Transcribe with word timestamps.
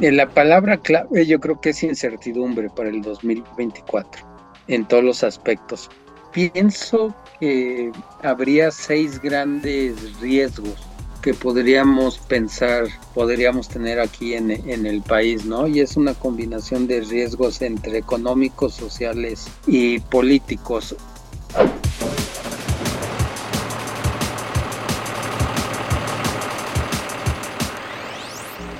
La 0.00 0.26
palabra 0.30 0.78
clave 0.78 1.26
yo 1.26 1.38
creo 1.40 1.60
que 1.60 1.70
es 1.70 1.82
incertidumbre 1.82 2.70
para 2.70 2.88
el 2.88 3.02
2024 3.02 4.22
en 4.68 4.88
todos 4.88 5.04
los 5.04 5.22
aspectos. 5.22 5.90
Pienso 6.32 7.14
que 7.38 7.92
habría 8.22 8.70
seis 8.70 9.20
grandes 9.20 10.18
riesgos 10.20 10.76
que 11.20 11.34
podríamos 11.34 12.16
pensar, 12.16 12.86
podríamos 13.12 13.68
tener 13.68 14.00
aquí 14.00 14.32
en, 14.32 14.50
en, 14.50 14.86
el 14.86 15.02
país, 15.02 15.44
¿no? 15.44 15.66
Y 15.66 15.80
es 15.80 15.98
una 15.98 16.14
combinación 16.14 16.86
de 16.86 17.02
riesgos 17.02 17.60
entre 17.60 17.98
económicos, 17.98 18.72
sociales 18.72 19.48
y 19.66 19.98
políticos. 19.98 20.96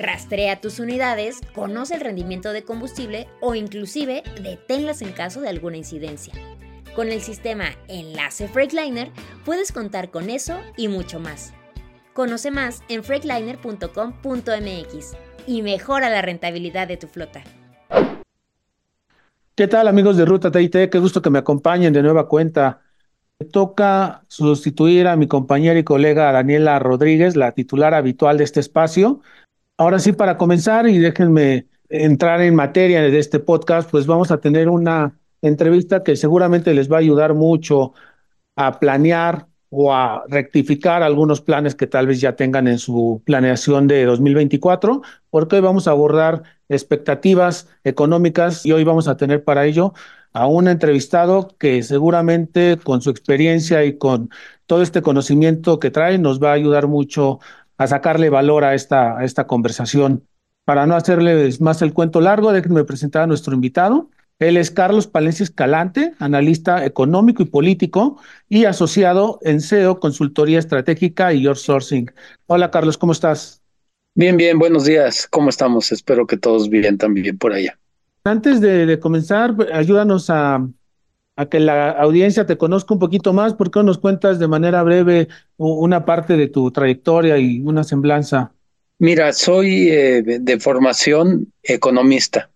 Rastrea 0.00 0.60
tus 0.62 0.80
unidades, 0.80 1.40
conoce 1.54 1.94
el 1.94 2.00
rendimiento 2.00 2.54
de 2.54 2.62
combustible 2.62 3.28
o 3.42 3.54
inclusive 3.54 4.22
deténlas 4.42 5.02
en 5.02 5.12
caso 5.12 5.42
de 5.42 5.50
alguna 5.50 5.76
incidencia. 5.76 6.32
Con 6.96 7.08
el 7.08 7.20
sistema 7.20 7.66
Enlace 7.86 8.48
Freightliner 8.48 9.10
puedes 9.44 9.72
contar 9.72 10.10
con 10.10 10.30
eso 10.30 10.58
y 10.78 10.88
mucho 10.88 11.20
más. 11.20 11.52
Conoce 12.14 12.50
más 12.50 12.82
en 12.88 13.04
freightliner.com.mx 13.04 15.16
y 15.46 15.60
mejora 15.60 16.08
la 16.08 16.22
rentabilidad 16.22 16.88
de 16.88 16.96
tu 16.96 17.06
flota. 17.06 17.42
¿Qué 19.54 19.68
tal 19.68 19.86
amigos 19.86 20.16
de 20.16 20.24
Ruta 20.24 20.50
TIT? 20.50 20.88
Qué 20.90 20.98
gusto 20.98 21.20
que 21.20 21.28
me 21.28 21.40
acompañen 21.40 21.92
de 21.92 22.02
nueva 22.02 22.26
cuenta. 22.26 22.80
Me 23.38 23.44
toca 23.44 24.24
sustituir 24.28 25.08
a 25.08 25.16
mi 25.16 25.28
compañera 25.28 25.78
y 25.78 25.84
colega 25.84 26.32
Daniela 26.32 26.78
Rodríguez, 26.78 27.36
la 27.36 27.52
titular 27.52 27.92
habitual 27.92 28.38
de 28.38 28.44
este 28.44 28.60
espacio, 28.60 29.20
Ahora 29.80 29.98
sí, 29.98 30.12
para 30.12 30.36
comenzar 30.36 30.86
y 30.86 30.98
déjenme 30.98 31.66
entrar 31.88 32.42
en 32.42 32.54
materia 32.54 33.00
de 33.00 33.18
este 33.18 33.38
podcast, 33.38 33.90
pues 33.90 34.06
vamos 34.06 34.30
a 34.30 34.38
tener 34.38 34.68
una 34.68 35.18
entrevista 35.40 36.02
que 36.02 36.16
seguramente 36.16 36.74
les 36.74 36.92
va 36.92 36.96
a 36.96 37.00
ayudar 37.00 37.32
mucho 37.32 37.94
a 38.56 38.78
planear 38.78 39.46
o 39.70 39.94
a 39.94 40.24
rectificar 40.28 41.02
algunos 41.02 41.40
planes 41.40 41.74
que 41.74 41.86
tal 41.86 42.06
vez 42.06 42.20
ya 42.20 42.36
tengan 42.36 42.68
en 42.68 42.78
su 42.78 43.22
planeación 43.24 43.86
de 43.86 44.04
2024, 44.04 45.00
porque 45.30 45.56
hoy 45.56 45.62
vamos 45.62 45.88
a 45.88 45.92
abordar 45.92 46.42
expectativas 46.68 47.66
económicas 47.82 48.66
y 48.66 48.72
hoy 48.72 48.84
vamos 48.84 49.08
a 49.08 49.16
tener 49.16 49.44
para 49.44 49.64
ello 49.64 49.94
a 50.34 50.46
un 50.46 50.68
entrevistado 50.68 51.56
que 51.58 51.82
seguramente 51.82 52.78
con 52.84 53.00
su 53.00 53.08
experiencia 53.08 53.82
y 53.84 53.96
con 53.96 54.28
todo 54.66 54.82
este 54.82 55.00
conocimiento 55.00 55.80
que 55.80 55.90
trae 55.90 56.18
nos 56.18 56.38
va 56.38 56.50
a 56.50 56.54
ayudar 56.54 56.86
mucho 56.86 57.40
a 57.80 57.86
sacarle 57.86 58.28
valor 58.28 58.62
a 58.62 58.74
esta, 58.74 59.16
a 59.16 59.24
esta 59.24 59.46
conversación. 59.46 60.26
Para 60.66 60.86
no 60.86 60.96
hacerles 60.96 61.62
más 61.62 61.80
el 61.80 61.94
cuento 61.94 62.20
largo, 62.20 62.52
déjenme 62.52 62.84
presentar 62.84 63.22
a 63.22 63.26
nuestro 63.26 63.54
invitado. 63.54 64.10
Él 64.38 64.58
es 64.58 64.70
Carlos 64.70 65.06
Palencia 65.06 65.44
Escalante, 65.44 66.12
analista 66.18 66.84
económico 66.84 67.42
y 67.42 67.46
político 67.46 68.20
y 68.50 68.66
asociado 68.66 69.38
en 69.44 69.62
SEO, 69.62 69.98
Consultoría 69.98 70.58
Estratégica 70.58 71.32
y 71.32 71.40
Your 71.40 71.56
Sourcing. 71.56 72.10
Hola 72.46 72.70
Carlos, 72.70 72.98
¿cómo 72.98 73.12
estás? 73.12 73.62
Bien, 74.14 74.36
bien, 74.36 74.58
buenos 74.58 74.84
días. 74.84 75.26
¿Cómo 75.26 75.48
estamos? 75.48 75.90
Espero 75.90 76.26
que 76.26 76.36
todos 76.36 76.68
bien 76.68 76.98
también 76.98 77.38
por 77.38 77.54
allá. 77.54 77.78
Antes 78.24 78.60
de 78.60 79.00
comenzar, 79.00 79.56
ayúdanos 79.72 80.28
a, 80.28 80.68
a 81.40 81.48
que 81.48 81.58
la 81.58 81.90
audiencia 81.92 82.44
te 82.44 82.58
conozca 82.58 82.92
un 82.92 83.00
poquito 83.00 83.32
más, 83.32 83.54
¿por 83.54 83.70
qué 83.70 83.82
nos 83.82 83.96
cuentas 83.96 84.38
de 84.38 84.46
manera 84.46 84.82
breve 84.82 85.28
una 85.56 86.04
parte 86.04 86.36
de 86.36 86.48
tu 86.48 86.70
trayectoria 86.70 87.38
y 87.38 87.62
una 87.62 87.82
semblanza? 87.82 88.52
Mira, 88.98 89.32
soy 89.32 89.88
eh, 89.88 90.22
de 90.22 90.60
formación 90.60 91.50
economista. 91.62 92.50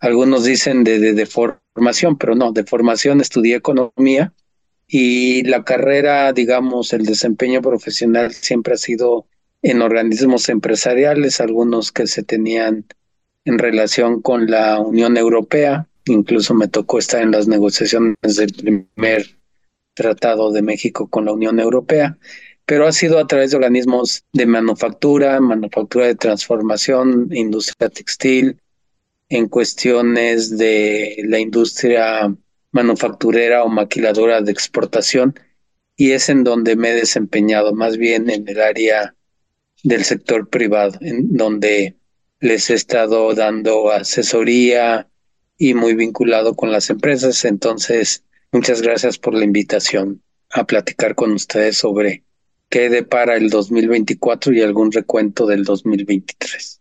Algunos 0.00 0.42
dicen 0.42 0.82
de, 0.82 0.98
de, 0.98 1.12
de, 1.12 1.26
formación, 1.26 2.18
pero 2.18 2.34
no, 2.34 2.50
de 2.50 2.64
formación 2.64 3.20
estudié 3.20 3.54
economía 3.54 4.32
y 4.88 5.44
la 5.44 5.62
carrera, 5.62 6.32
digamos, 6.32 6.92
el 6.92 7.04
desempeño 7.04 7.62
profesional 7.62 8.32
siempre 8.32 8.74
ha 8.74 8.78
sido 8.78 9.28
en 9.62 9.82
organismos 9.82 10.48
empresariales, 10.48 11.40
algunos 11.40 11.92
que 11.92 12.08
se 12.08 12.24
tenían 12.24 12.86
en 13.44 13.58
relación 13.60 14.20
con 14.20 14.50
la 14.50 14.80
Unión 14.80 15.16
Europea, 15.16 15.86
Incluso 16.06 16.54
me 16.54 16.68
tocó 16.68 16.98
estar 16.98 17.22
en 17.22 17.32
las 17.32 17.48
negociaciones 17.48 18.16
del 18.22 18.52
primer 18.52 19.26
tratado 19.94 20.52
de 20.52 20.62
México 20.62 21.08
con 21.08 21.24
la 21.24 21.32
Unión 21.32 21.58
Europea, 21.58 22.16
pero 22.64 22.86
ha 22.86 22.92
sido 22.92 23.18
a 23.18 23.26
través 23.26 23.50
de 23.50 23.56
organismos 23.56 24.24
de 24.32 24.46
manufactura, 24.46 25.40
manufactura 25.40 26.06
de 26.06 26.14
transformación, 26.14 27.28
industria 27.32 27.88
textil, 27.88 28.60
en 29.28 29.48
cuestiones 29.48 30.56
de 30.56 31.16
la 31.24 31.38
industria 31.38 32.32
manufacturera 32.70 33.64
o 33.64 33.68
maquiladora 33.68 34.40
de 34.42 34.52
exportación, 34.52 35.34
y 35.96 36.12
es 36.12 36.28
en 36.28 36.44
donde 36.44 36.76
me 36.76 36.90
he 36.90 36.94
desempeñado, 36.94 37.74
más 37.74 37.96
bien 37.96 38.28
en 38.30 38.46
el 38.48 38.60
área 38.60 39.14
del 39.82 40.04
sector 40.04 40.48
privado, 40.48 40.98
en 41.00 41.36
donde 41.36 41.96
les 42.40 42.70
he 42.70 42.74
estado 42.74 43.34
dando 43.34 43.90
asesoría, 43.90 45.08
y 45.58 45.74
muy 45.74 45.94
vinculado 45.94 46.54
con 46.54 46.70
las 46.70 46.90
empresas. 46.90 47.44
Entonces, 47.44 48.24
muchas 48.52 48.82
gracias 48.82 49.18
por 49.18 49.34
la 49.34 49.44
invitación 49.44 50.22
a 50.50 50.64
platicar 50.64 51.14
con 51.14 51.32
ustedes 51.32 51.78
sobre 51.78 52.24
qué 52.68 52.88
depara 52.90 53.36
el 53.36 53.50
2024 53.50 54.52
y 54.52 54.62
algún 54.62 54.92
recuento 54.92 55.46
del 55.46 55.64
2023. 55.64 56.80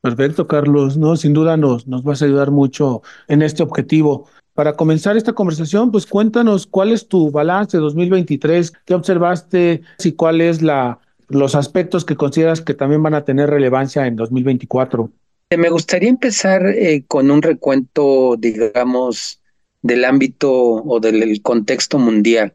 Perfecto, 0.00 0.46
Carlos. 0.46 0.96
No, 0.96 1.16
sin 1.16 1.32
duda 1.32 1.56
nos, 1.56 1.86
nos 1.86 2.04
vas 2.04 2.22
a 2.22 2.26
ayudar 2.26 2.50
mucho 2.50 3.02
en 3.26 3.42
este 3.42 3.62
objetivo. 3.62 4.26
Para 4.54 4.74
comenzar 4.74 5.16
esta 5.16 5.32
conversación, 5.32 5.90
pues 5.90 6.06
cuéntanos 6.06 6.66
cuál 6.66 6.92
es 6.92 7.06
tu 7.08 7.30
balance 7.30 7.76
de 7.76 7.80
2023, 7.80 8.72
qué 8.84 8.94
observaste 8.94 9.82
y 10.02 10.12
cuáles 10.12 10.62
la 10.62 11.00
los 11.28 11.54
aspectos 11.54 12.04
que 12.04 12.16
consideras 12.16 12.60
que 12.62 12.74
también 12.74 13.02
van 13.02 13.14
a 13.14 13.24
tener 13.24 13.50
relevancia 13.50 14.06
en 14.06 14.16
2024. 14.16 15.10
Me 15.56 15.70
gustaría 15.70 16.10
empezar 16.10 16.66
eh, 16.66 17.04
con 17.08 17.30
un 17.30 17.40
recuento, 17.40 18.36
digamos, 18.38 19.40
del 19.80 20.04
ámbito 20.04 20.52
o 20.52 21.00
del 21.00 21.40
contexto 21.40 21.98
mundial, 21.98 22.54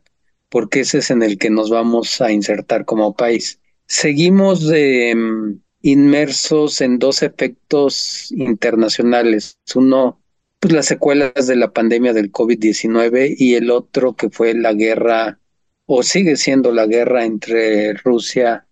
porque 0.49 0.81
ese 0.81 0.99
es 0.99 1.09
en 1.09 1.23
el 1.23 1.39
que 1.39 1.49
nos 1.49 1.71
vamos 1.71 2.21
a 2.21 2.31
insertar 2.31 2.85
como 2.85 3.15
país. 3.15 3.59
Seguimos 3.87 4.69
em, 4.71 5.59
inmersos 5.81 6.81
en 6.81 6.99
dos 6.99 7.23
efectos 7.23 8.31
internacionales. 8.31 9.57
Uno, 9.73 10.21
pues 10.59 10.71
las 10.73 10.85
secuelas 10.85 11.47
de 11.47 11.55
la 11.55 11.73
pandemia 11.73 12.13
del 12.13 12.31
COVID-19 12.31 13.35
y 13.39 13.55
el 13.55 13.71
otro 13.71 14.15
que 14.15 14.29
fue 14.29 14.53
la 14.53 14.73
guerra, 14.73 15.39
o 15.87 16.03
sigue 16.03 16.35
siendo 16.35 16.71
la 16.71 16.85
guerra 16.85 17.25
entre 17.25 17.93
Rusia 17.93 18.67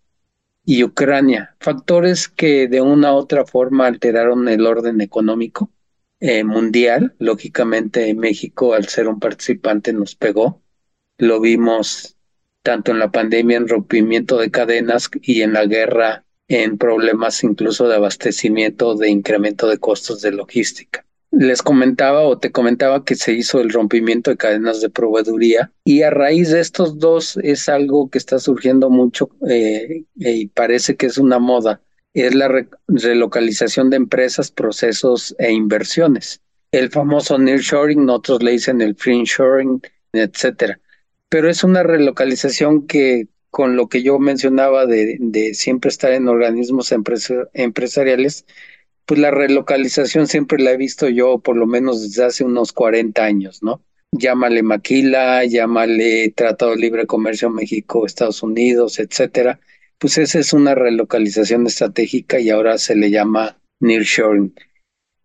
y 0.64 0.84
Ucrania, 0.84 1.56
factores 1.60 2.28
que 2.28 2.68
de 2.68 2.82
una 2.82 3.14
u 3.14 3.18
otra 3.18 3.46
forma 3.46 3.88
alteraron 3.88 4.48
el 4.48 4.66
orden 4.66 5.02
económico 5.02 5.72
eh, 6.20 6.44
mundial. 6.44 7.16
Lógicamente 7.20 8.14
México, 8.14 8.74
al 8.74 8.88
ser 8.88 9.08
un 9.08 9.20
participante, 9.20 9.94
nos 9.94 10.16
pegó. 10.16 10.62
Lo 11.18 11.40
vimos 11.40 12.18
tanto 12.64 12.92
en 12.92 13.00
la 13.00 13.12
pandemia 13.12 13.58
en 13.58 13.68
rompimiento 13.68 14.38
de 14.38 14.52
cadenas 14.52 15.10
y 15.22 15.42
en 15.42 15.54
la 15.54 15.66
guerra 15.66 16.26
en 16.48 16.78
problemas 16.78 17.44
incluso 17.44 17.88
de 17.88 17.96
abastecimiento, 17.96 18.96
de 18.96 19.10
incremento 19.10 19.68
de 19.68 19.80
costos 19.80 20.22
de 20.22 20.32
logística 20.32 21.06
les 21.32 21.62
comentaba 21.62 22.22
o 22.22 22.38
te 22.38 22.52
comentaba 22.52 23.06
que 23.06 23.16
se 23.16 23.34
hizo 23.34 23.62
el 23.62 23.72
rompimiento 23.72 24.32
de 24.32 24.38
cadenas 24.38 24.82
de 24.82 24.90
proveeduría 24.90 25.72
y 25.86 26.02
a 26.02 26.10
raíz 26.10 26.52
de 26.52 26.60
estos 26.60 27.00
dos 27.00 27.38
es 27.42 27.70
algo 27.70 28.10
que 28.10 28.18
está 28.18 28.38
surgiendo 28.38 28.90
mucho 28.90 29.30
eh, 29.50 30.04
y 30.16 30.48
parece 30.48 30.98
que 30.98 31.06
es 31.06 31.18
una 31.18 31.40
moda, 31.40 31.82
es 32.14 32.36
la 32.36 32.52
relocalización 32.88 33.90
de 33.90 33.98
empresas, 33.98 34.52
procesos 34.52 35.34
e 35.40 35.52
inversiones. 35.52 36.42
El 36.72 36.90
famoso 36.90 37.38
nearshoring, 37.38 38.10
otros 38.10 38.44
le 38.44 38.52
dicen 38.52 38.82
el 38.82 38.96
friendshoring, 38.96 39.82
etcétera. 40.14 40.80
Pero 41.30 41.50
es 41.50 41.64
una 41.64 41.84
relocalización 41.84 42.88
que 42.88 43.28
con 43.50 43.76
lo 43.76 43.88
que 43.88 44.04
yo 44.04 44.20
mencionaba 44.20 44.86
de, 44.86 45.18
de 45.20 45.54
siempre 45.54 45.90
estar 45.90 46.12
en 46.14 46.30
organismos 46.30 46.94
empresariales, 47.54 48.46
pues 49.06 49.20
la 49.20 49.32
relocalización 49.32 50.28
siempre 50.28 50.62
la 50.62 50.72
he 50.72 50.78
visto 50.78 51.10
yo 51.10 51.40
por 51.40 51.58
lo 51.58 51.68
menos 51.68 52.02
desde 52.02 52.26
hace 52.26 52.44
unos 52.44 52.72
40 52.74 53.24
años, 53.24 53.64
¿no? 53.64 53.82
Llámale 54.12 54.62
maquila, 54.62 55.46
llámale 55.46 56.34
Tratado 56.36 56.72
de 56.72 56.78
Libre 56.78 57.08
Comercio 57.08 57.50
México, 57.50 58.06
Estados 58.06 58.44
Unidos, 58.44 59.00
etcétera. 59.00 59.60
Pues 59.98 60.18
esa 60.18 60.40
es 60.40 60.52
una 60.52 60.76
relocalización 60.76 61.68
estratégica 61.68 62.40
y 62.40 62.50
ahora 62.50 62.78
se 62.78 62.96
le 62.96 63.10
llama 63.10 63.58
nearshoring. 63.80 64.54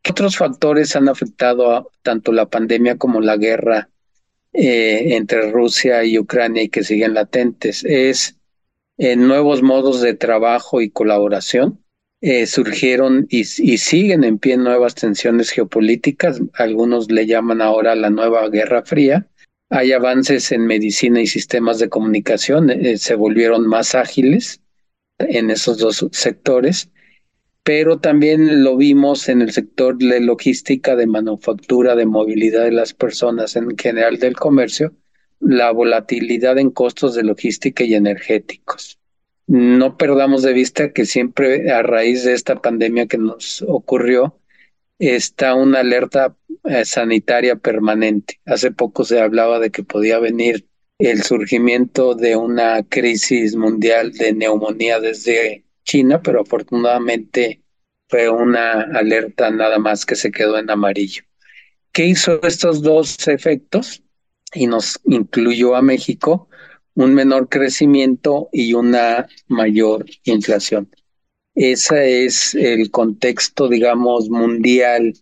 ¿Qué 0.03 0.13
otros 0.13 0.37
factores 0.37 0.95
han 0.95 1.09
afectado 1.09 1.73
a 1.73 1.87
tanto 2.03 2.31
la 2.31 2.49
pandemia 2.49 2.97
como 2.97 3.21
la 3.21 3.37
guerra 3.37 3.89
eh, 4.53 5.17
entre 5.17 5.51
Rusia 5.51 6.05
y 6.05 6.19
Ucrania 6.19 6.63
y 6.63 6.69
que 6.69 6.85
siguen 6.85 7.15
latentes? 7.15 7.85
Es 7.85 8.37
eh, 8.99 9.17
nuevos 9.17 9.63
modos 9.63 10.01
de 10.01 10.15
trabajo 10.15 10.81
y 10.81 10.91
colaboración. 10.91 11.83
Eh, 12.23 12.47
surgieron 12.47 13.27
y, 13.29 13.41
y, 13.41 13.79
siguen 13.79 14.25
en 14.25 14.39
pie 14.39 14.57
nuevas 14.57 14.95
tensiones 14.95 15.51
geopolíticas, 15.51 16.41
algunos 16.55 17.11
le 17.11 17.27
llaman 17.27 17.61
ahora 17.61 17.95
la 17.95 18.09
nueva 18.11 18.49
Guerra 18.49 18.83
Fría. 18.83 19.29
Hay 19.69 19.93
avances 19.93 20.51
en 20.53 20.67
medicina 20.67 21.21
y 21.21 21.27
sistemas 21.27 21.79
de 21.79 21.89
comunicación, 21.89 22.73
se 22.97 23.15
volvieron 23.17 23.67
más 23.67 23.95
ágiles 23.95 24.63
en 25.19 25.51
esos 25.51 25.79
dos 25.79 26.07
sectores 26.13 26.91
pero 27.67 27.99
también 27.99 28.63
lo 28.63 28.77
vimos 28.77 29.29
en 29.29 29.43
el 29.43 29.51
sector 29.51 29.99
de 29.99 30.21
logística, 30.21 30.95
de 30.95 31.09
manufactura, 31.09 31.97
de 31.97 32.07
movilidad 32.07 32.63
de 32.63 32.71
las 32.71 32.95
personas, 32.95 33.57
en 33.57 33.77
general 33.77 34.19
del 34.19 34.37
comercio, 34.37 34.95
la 35.41 35.73
volatilidad 35.73 36.59
en 36.59 36.71
costos 36.71 37.17
de 37.17 37.25
logística 37.25 37.83
y 37.83 37.97
energéticos. 37.97 39.01
No 39.47 39.97
perdamos 39.97 40.43
de 40.43 40.53
vista 40.53 40.93
que 40.93 41.05
siempre 41.05 41.71
a 41.71 41.83
raíz 41.83 42.25
de 42.25 42.33
esta 42.33 42.61
pandemia 42.61 43.07
que 43.07 43.19
nos 43.19 43.63
ocurrió, 43.67 44.41
está 44.99 45.55
una 45.55 45.81
alerta 45.81 46.37
eh, 46.65 46.85
sanitaria 46.85 47.57
permanente. 47.57 48.41
Hace 48.45 48.73
poco 48.73 49.05
se 49.05 49.21
hablaba 49.21 49.59
de 49.59 49.71
que 49.71 49.85
podía 49.85 50.19
venir 50.19 50.67
el 50.99 51.23
surgimiento 51.23 52.15
de 52.15 52.37
una 52.37 52.83
crisis 52.83 53.55
mundial 53.55 54.13
de 54.13 54.33
neumonía 54.33 54.99
desde 54.99 55.65
China, 55.85 56.23
pero 56.23 56.41
afortunadamente 56.41 57.63
fue 58.09 58.29
una 58.29 58.81
alerta 58.81 59.51
nada 59.51 59.79
más 59.79 60.07
que 60.07 60.17
se 60.17 60.31
quedó 60.31 60.59
en 60.59 60.71
amarillo. 60.71 61.23
¿Qué 61.93 62.07
hizo 62.07 62.43
estos 62.43 62.83
dos 62.83 63.29
efectos? 63.29 64.03
Y 64.55 64.67
nos 64.67 64.99
incluyó 65.05 65.75
a 65.77 65.83
México 65.83 66.49
un 66.97 67.15
menor 67.15 67.49
crecimiento 67.49 68.49
y 68.53 68.75
una 68.75 69.29
mayor 69.49 70.07
inflación. 70.25 70.89
Ese 71.55 72.25
es 72.25 72.55
el 72.55 72.91
contexto, 72.91 73.69
digamos, 73.69 74.29
mundial 74.29 75.15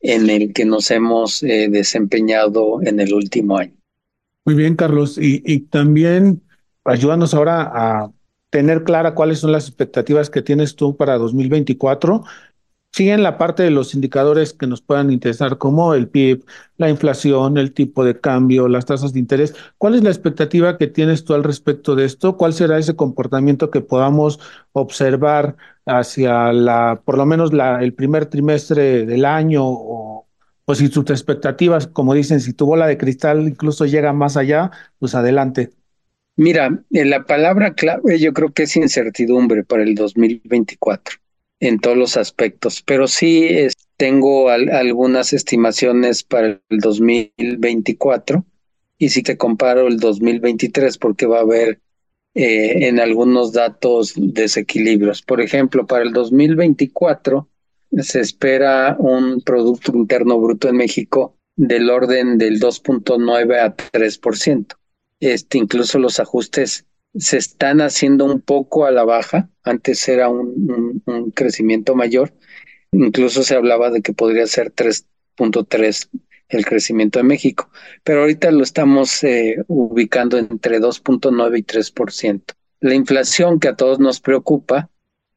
en 0.00 0.30
el 0.30 0.52
que 0.52 0.64
nos 0.64 0.90
hemos 0.90 1.42
eh, 1.42 1.68
desempeñado 1.70 2.82
en 2.82 3.00
el 3.00 3.14
último 3.14 3.58
año. 3.58 3.74
Muy 4.44 4.56
bien, 4.56 4.76
Carlos. 4.76 5.16
Y, 5.18 5.42
y 5.44 5.60
también 5.60 6.42
ayúdanos 6.84 7.34
ahora 7.34 7.70
a 7.72 8.12
tener 8.50 8.84
clara 8.84 9.14
cuáles 9.14 9.38
son 9.38 9.52
las 9.52 9.68
expectativas 9.68 10.28
que 10.28 10.42
tienes 10.42 10.76
tú 10.76 10.96
para 10.96 11.18
2024. 11.18 12.24
Sí, 12.94 13.08
en 13.08 13.22
la 13.22 13.38
parte 13.38 13.62
de 13.62 13.70
los 13.70 13.94
indicadores 13.94 14.52
que 14.52 14.66
nos 14.66 14.82
puedan 14.82 15.10
interesar, 15.10 15.56
como 15.56 15.94
el 15.94 16.08
PIB, 16.08 16.44
la 16.76 16.90
inflación, 16.90 17.56
el 17.56 17.72
tipo 17.72 18.04
de 18.04 18.20
cambio, 18.20 18.68
las 18.68 18.84
tasas 18.84 19.14
de 19.14 19.18
interés. 19.18 19.54
¿Cuál 19.78 19.94
es 19.94 20.02
la 20.02 20.10
expectativa 20.10 20.76
que 20.76 20.88
tienes 20.88 21.24
tú 21.24 21.32
al 21.32 21.42
respecto 21.42 21.96
de 21.96 22.04
esto? 22.04 22.36
¿Cuál 22.36 22.52
será 22.52 22.76
ese 22.78 22.94
comportamiento 22.94 23.70
que 23.70 23.80
podamos 23.80 24.40
observar 24.72 25.56
hacia 25.86 26.52
la, 26.52 27.00
por 27.02 27.16
lo 27.16 27.24
menos 27.24 27.54
la, 27.54 27.82
el 27.82 27.94
primer 27.94 28.26
trimestre 28.26 29.06
del 29.06 29.24
año? 29.24 29.62
O, 29.64 30.26
pues 30.66 30.76
si 30.76 30.90
tus 30.90 31.08
expectativas, 31.08 31.86
como 31.86 32.12
dicen, 32.12 32.40
si 32.40 32.52
tu 32.52 32.66
bola 32.66 32.86
de 32.86 32.98
cristal 32.98 33.40
incluso 33.48 33.86
llega 33.86 34.12
más 34.12 34.36
allá, 34.36 34.70
pues 34.98 35.14
adelante. 35.14 35.70
Mira, 36.36 36.84
eh, 36.90 37.06
la 37.06 37.24
palabra 37.24 37.72
clave 37.72 38.18
yo 38.18 38.34
creo 38.34 38.52
que 38.52 38.64
es 38.64 38.76
incertidumbre 38.76 39.64
para 39.64 39.82
el 39.82 39.94
2024 39.94 41.22
en 41.62 41.78
todos 41.78 41.96
los 41.96 42.16
aspectos, 42.16 42.82
pero 42.82 43.06
sí 43.06 43.68
tengo 43.96 44.50
algunas 44.50 45.32
estimaciones 45.32 46.24
para 46.24 46.60
el 46.68 46.78
2024 46.80 48.44
y 48.98 49.08
si 49.10 49.22
te 49.22 49.36
comparo 49.36 49.86
el 49.86 49.98
2023 50.00 50.98
porque 50.98 51.26
va 51.26 51.38
a 51.38 51.42
haber 51.42 51.80
eh, 52.34 52.88
en 52.88 52.98
algunos 52.98 53.52
datos 53.52 54.14
desequilibrios. 54.16 55.22
Por 55.22 55.40
ejemplo, 55.40 55.86
para 55.86 56.02
el 56.02 56.12
2024 56.12 57.48
se 57.98 58.20
espera 58.20 58.96
un 58.98 59.40
Producto 59.42 59.92
Interno 59.94 60.40
Bruto 60.40 60.68
en 60.68 60.76
México 60.76 61.36
del 61.54 61.90
orden 61.90 62.38
del 62.38 62.58
2.9 62.58 63.60
a 63.60 63.76
3% 63.76 64.74
este, 65.22 65.58
incluso 65.58 66.00
los 66.00 66.18
ajustes 66.18 66.84
se 67.14 67.36
están 67.36 67.80
haciendo 67.80 68.24
un 68.24 68.40
poco 68.40 68.86
a 68.86 68.90
la 68.90 69.04
baja. 69.04 69.48
Antes 69.62 70.08
era 70.08 70.28
un, 70.28 71.02
crecimiento 71.34 71.94
mayor. 71.94 72.32
Incluso 72.90 73.42
se 73.42 73.54
hablaba 73.54 73.90
de 73.90 74.02
que 74.02 74.12
podría 74.12 74.46
ser 74.46 74.74
3.3 74.74 76.08
el 76.48 76.66
crecimiento 76.66 77.18
de 77.18 77.22
México, 77.22 77.70
pero 78.04 78.20
ahorita 78.20 78.50
lo 78.50 78.62
estamos 78.62 79.24
eh, 79.24 79.64
ubicando 79.68 80.36
entre 80.36 80.80
2.9 80.80 81.58
y 81.58 81.62
3%. 81.62 82.42
La 82.80 82.94
inflación 82.94 83.58
que 83.58 83.68
a 83.68 83.76
todos 83.76 84.00
nos 84.00 84.20
preocupa, 84.20 84.90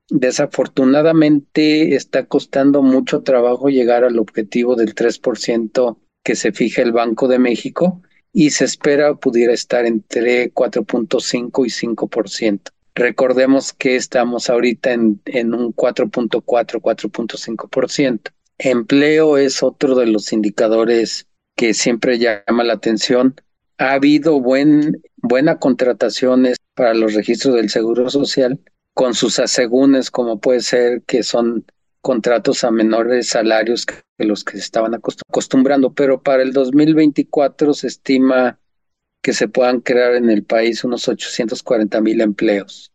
desafortunadamente 0.10 1.96
está 1.96 2.26
costando 2.26 2.82
mucho 2.82 3.22
trabajo 3.24 3.70
llegar 3.70 4.04
al 4.04 4.20
objetivo 4.20 4.76
del 4.76 4.94
3% 4.94 5.98
que 6.22 6.36
se 6.36 6.52
fija 6.52 6.82
el 6.82 6.92
Banco 6.92 7.30
de 7.30 7.40
México 7.40 8.02
y 8.38 8.50
se 8.50 8.66
espera 8.66 9.16
pudiera 9.16 9.54
estar 9.54 9.86
entre 9.86 10.54
4.5 10.54 11.66
y 11.66 11.70
5%. 11.70 12.60
Recordemos 12.94 13.72
que 13.72 13.96
estamos 13.96 14.50
ahorita 14.50 14.92
en, 14.92 15.22
en 15.26 15.54
un 15.54 15.74
4.4, 15.74 16.44
4.5%. 16.44 18.20
Empleo 18.58 19.38
es 19.38 19.64
otro 19.64 19.96
de 19.96 20.08
los 20.08 20.34
indicadores 20.34 21.28
que 21.56 21.74
siempre 21.74 22.20
llama 22.20 22.66
la 22.66 22.74
atención. 22.74 23.36
Ha 23.78 23.94
habido 23.94 24.42
buen, 24.42 25.02
buena 25.16 25.58
contrataciones 25.58 26.58
para 26.74 26.94
los 26.94 27.14
registros 27.14 27.56
del 27.56 27.70
Seguro 27.70 28.10
Social 28.10 28.60
con 28.94 29.14
sus 29.14 29.40
asegúnes, 29.40 30.12
como 30.12 30.42
puede 30.42 30.60
ser 30.60 31.04
que 31.04 31.24
son 31.24 31.66
contratos 32.06 32.64
a 32.64 32.70
menores 32.70 33.30
salarios 33.30 33.84
que 33.88 33.96
los 34.20 34.44
que 34.44 34.52
se 34.52 34.60
estaban 34.60 34.94
acostumbrando, 34.94 35.92
pero 35.92 36.22
para 36.22 36.44
el 36.44 36.54
2024 36.54 37.74
se 37.74 37.88
estima 37.88 38.60
que 39.24 39.34
se 39.34 39.48
puedan 39.48 39.82
crear 39.82 40.14
en 40.14 40.30
el 40.30 40.44
país 40.44 40.84
unos 40.84 41.08
840 41.08 42.00
mil 42.02 42.22
empleos. 42.22 42.94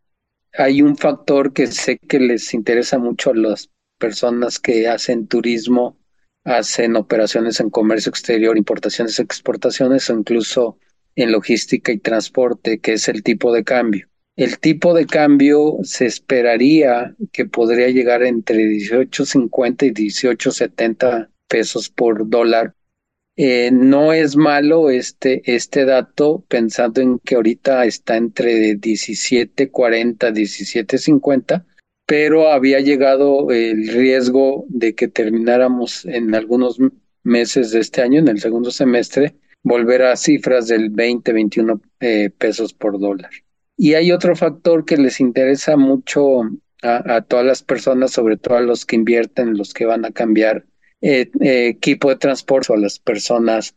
Hay 0.57 0.81
un 0.81 0.97
factor 0.97 1.53
que 1.53 1.67
sé 1.67 1.99
que 1.99 2.21
les 2.21 2.55
interesa 2.55 3.01
mucho 3.01 3.31
a 3.31 3.35
las 3.35 3.69
personas 3.99 4.61
que 4.61 4.87
hacen 4.87 5.27
turismo, 5.27 5.99
hacen 6.45 6.95
operaciones 6.95 7.59
en 7.59 7.69
comercio 7.69 8.11
exterior, 8.11 8.57
importaciones, 8.57 9.19
exportaciones 9.19 10.09
o 10.09 10.15
incluso 10.15 10.79
en 11.17 11.33
logística 11.33 11.91
y 11.91 11.99
transporte, 11.99 12.79
que 12.79 12.93
es 12.93 13.09
el 13.09 13.25
tipo 13.25 13.53
de 13.53 13.65
cambio. 13.65 14.09
El 14.37 14.59
tipo 14.59 14.95
de 14.95 15.07
cambio 15.07 15.79
se 15.83 16.07
esperaría 16.07 17.15
que 17.33 17.47
podría 17.47 17.89
llegar 17.89 18.23
entre 18.23 18.57
18.50 18.65 19.87
y 19.87 20.09
18.70 20.09 21.29
pesos 21.49 21.91
por 21.91 22.29
dólar. 22.29 22.75
Eh, 23.37 23.71
no 23.73 24.13
es 24.13 24.37
malo 24.37 24.91
este, 24.91 25.43
este 25.45 25.85
dato 25.85 26.45
pensando 26.49 27.01
en 27.01 27.19
que 27.19 27.35
ahorita 27.35 27.85
está 27.85 28.17
entre 28.17 28.77
17.40, 28.77 29.71
17.50, 30.33 31.65
pero 32.07 32.51
había 32.51 32.81
llegado 32.81 33.51
el 33.51 33.89
riesgo 33.89 34.65
de 34.69 34.95
que 34.95 35.09
termináramos 35.09 36.05
en 36.05 36.35
algunos 36.35 36.79
meses 37.23 37.71
de 37.73 37.81
este 37.81 38.03
año, 38.03 38.21
en 38.21 38.29
el 38.29 38.41
segundo 38.41 38.71
semestre, 38.71 39.37
volver 39.63 40.03
a 40.03 40.17
cifras 40.17 40.69
del 40.69 40.91
20, 40.91 41.33
21 41.33 41.81
eh, 42.01 42.31
pesos 42.37 42.73
por 42.75 42.99
dólar. 42.99 43.31
Y 43.83 43.95
hay 43.95 44.13
otro 44.13 44.37
factor 44.37 44.85
que 44.85 44.99
les 44.99 45.21
interesa 45.21 45.79
mucho 45.79 46.43
a, 46.83 47.23
todas 47.23 47.47
las 47.47 47.63
personas, 47.63 48.11
sobre 48.11 48.37
todo 48.37 48.59
a 48.59 48.61
los 48.61 48.85
que 48.85 48.95
invierten, 48.95 49.57
los 49.57 49.73
que 49.73 49.87
van 49.87 50.05
a 50.05 50.11
cambiar 50.11 50.67
eh, 51.01 51.31
eh, 51.41 51.69
equipo 51.69 52.11
de 52.11 52.17
transporte 52.17 52.75
o 52.75 52.77
a 52.77 52.79
las 52.79 52.99
personas 52.99 53.75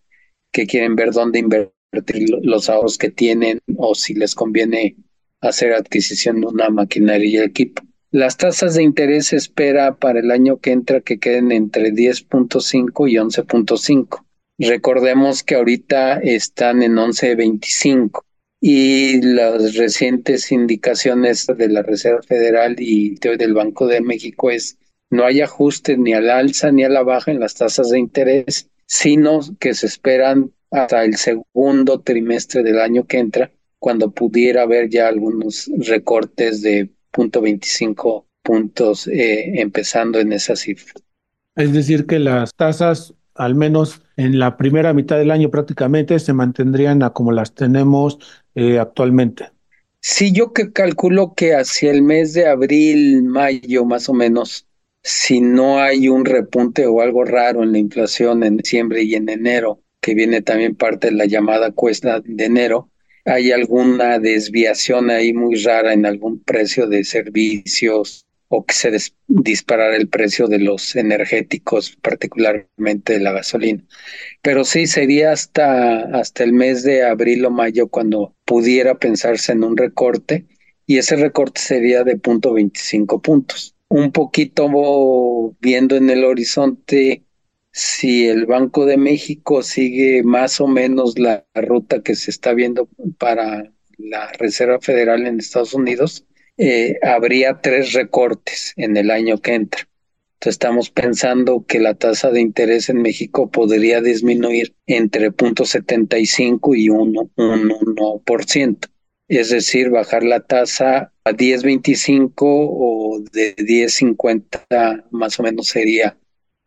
que 0.51 0.67
quieren 0.67 0.98
ver 0.98 1.12
dónde 1.12 1.39
invertir 1.39 2.27
los 2.41 2.69
ahorros 2.69 2.98
que 2.98 3.12
tienen 3.12 3.60
o 3.77 3.95
si 3.95 4.13
les 4.13 4.36
conviene 4.36 4.98
hacer 5.39 5.72
adquisición 5.72 6.41
de 6.41 6.48
una 6.48 6.69
maquinaria 6.69 7.29
y 7.29 7.38
equipo. 7.38 7.81
Las 8.12 8.36
tasas 8.36 8.75
de 8.75 8.83
interés 8.83 9.31
espera 9.31 9.95
para 9.95 10.19
el 10.19 10.31
año 10.31 10.57
que 10.57 10.72
entra 10.72 11.00
que 11.00 11.17
queden 11.17 11.53
entre 11.53 11.93
10.5 11.93 13.10
y 13.10 13.13
11.5. 13.13 14.25
Recordemos 14.57 15.43
que 15.43 15.55
ahorita 15.55 16.19
están 16.19 16.83
en 16.83 16.95
11.25 16.95 18.25
y 18.65 19.22
las 19.22 19.75
recientes 19.75 20.50
indicaciones 20.50 21.48
de 21.48 21.67
la 21.67 21.82
Reserva 21.82 22.22
Federal 22.22 22.77
y 22.79 23.15
del 23.15 23.53
Banco 23.53 23.88
de 23.88 24.00
México 24.00 24.51
es 24.51 24.77
no 25.10 25.25
hay 25.25 25.41
ajuste 25.41 25.98
ni 25.98 26.13
al 26.13 26.29
alza 26.29 26.72
ni 26.72 26.86
a 26.86 26.89
la 26.89 27.03
baja 27.03 27.32
en 27.32 27.41
las 27.41 27.55
tasas 27.55 27.89
de 27.89 28.00
interés, 28.00 28.70
sino 28.86 29.41
que 29.60 29.74
se 29.74 29.88
esperan 29.88 30.53
hasta 30.72 31.03
el 31.03 31.17
segundo 31.17 32.00
trimestre 32.00 32.63
del 32.63 32.79
año 32.79 33.05
que 33.05 33.20
entra, 33.20 33.51
cuando 33.79 34.12
pudiera 34.12 34.62
haber 34.62 34.89
ya 34.89 35.10
algunos 35.10 35.70
recortes 35.77 36.62
de 36.62 36.89
0.25 37.12 38.24
puntos 38.41 39.08
eh, 39.08 39.60
empezando 39.60 40.22
en 40.22 40.32
esa 40.32 40.55
cifra. 40.55 40.93
Es 41.58 41.74
decir, 41.74 42.05
que 42.05 42.17
las 42.17 42.55
tasas, 42.55 43.13
al 43.36 43.56
menos 43.56 44.02
en 44.18 44.40
la 44.40 44.58
primera 44.58 44.94
mitad 44.94 45.18
del 45.18 45.32
año 45.32 45.50
prácticamente, 45.50 46.20
se 46.20 46.34
mantendrían 46.34 47.04
a 47.04 47.12
como 47.12 47.32
las 47.32 47.54
tenemos 47.54 48.20
eh, 48.56 48.80
actualmente. 48.80 49.50
Sí, 50.00 50.32
yo 50.34 50.52
que 50.52 50.72
calculo 50.72 51.34
que 51.34 51.56
hacia 51.56 51.92
el 51.92 52.02
mes 52.02 52.34
de 52.34 52.48
abril, 52.48 53.24
mayo 53.24 53.86
más 53.86 54.10
o 54.10 54.13
menos, 54.13 54.68
si 55.02 55.42
no 55.42 55.80
hay 55.80 56.10
un 56.10 56.25
repunte 56.25 56.86
o 56.86 57.02
algo 57.02 57.24
raro 57.24 57.63
en 57.63 57.72
la 57.72 57.78
inflación 57.78 58.44
en 58.44 58.58
diciembre 58.58 59.04
y 59.04 59.16
en 59.16 59.30
enero, 59.30 59.80
que 60.02 60.13
viene 60.13 60.42
también 60.42 60.75
parte 60.75 61.08
de 61.08 61.13
la 61.13 61.25
llamada 61.25 61.72
cuesta 61.72 62.22
de 62.24 62.46
enero, 62.46 62.90
hay 63.25 63.52
alguna 63.54 64.20
desviación 64.20 65.10
ahí 65.10 65.34
muy 65.34 65.56
rara 65.63 65.94
en 65.94 66.06
algún 66.06 66.44
precio 66.44 66.88
de 66.88 67.06
servicios 67.06 68.23
o 68.55 68.63
que 68.65 68.75
se 68.75 68.91
disparara 69.27 69.95
el 69.95 70.07
precio 70.07 70.48
de 70.48 70.60
los 70.60 70.95
energéticos, 70.95 71.95
particularmente 71.95 73.13
de 73.13 73.19
la 73.19 73.31
gasolina. 73.31 73.83
Pero 74.43 74.63
sí 74.63 74.86
sería 74.86 75.31
hasta, 75.31 76.01
hasta 76.19 76.43
el 76.43 76.53
mes 76.53 76.83
de 76.83 77.03
abril 77.03 77.43
o 77.45 77.50
mayo 77.50 77.88
cuando 77.88 78.36
pudiera 78.45 79.00
pensarse 79.00 79.53
en 79.53 79.63
un 79.63 79.75
recorte 79.75 80.45
y 80.86 81.00
ese 81.00 81.15
recorte 81.15 81.62
sería 81.62 82.03
de 82.03 82.15
punto 82.17 82.53
25 82.53 83.24
puntos. 83.24 83.75
Un 83.88 84.12
poquito 84.12 84.69
viendo 85.60 85.95
en 85.95 86.12
el 86.12 86.24
horizonte 86.24 87.24
si 87.72 88.27
el 88.27 88.45
Banco 88.45 88.86
de 88.86 88.98
México 88.98 89.63
sigue 89.63 90.22
más 90.22 90.62
o 90.62 90.67
menos 90.67 91.17
la 91.17 91.43
ruta 91.55 92.03
que 92.03 92.13
se 92.13 92.29
está 92.29 92.53
viendo 92.53 92.88
para 93.17 93.72
la 93.98 94.31
Reserva 94.33 94.79
Federal 94.79 95.25
en 95.25 95.39
Estados 95.39 95.74
Unidos, 95.74 96.27
eh, 96.57 96.98
habría 97.01 97.62
tres 97.62 97.93
recortes 97.93 98.74
en 98.75 98.98
el 98.98 99.12
año 99.12 99.38
que 99.39 99.53
entra. 99.55 99.88
Entonces 100.36 100.55
estamos 100.55 100.89
pensando 100.89 101.65
que 101.65 101.79
la 101.79 101.93
tasa 101.93 102.29
de 102.29 102.41
interés 102.41 102.89
en 102.89 103.01
México 103.01 103.50
podría 103.50 104.01
disminuir 104.01 104.75
entre 104.88 105.31
0.75 105.31 106.77
y 106.77 106.89
1%, 106.89 107.29
1%. 107.38 108.89
Es 109.29 109.50
decir, 109.50 109.89
bajar 109.89 110.24
la 110.24 110.41
tasa 110.41 111.13
a 111.24 111.31
10.25 111.31 112.36
o 112.41 113.24
de 113.31 113.55
10.50 113.55 115.05
más 115.12 115.39
o 115.39 115.43
menos 115.43 115.67
sería 115.67 116.17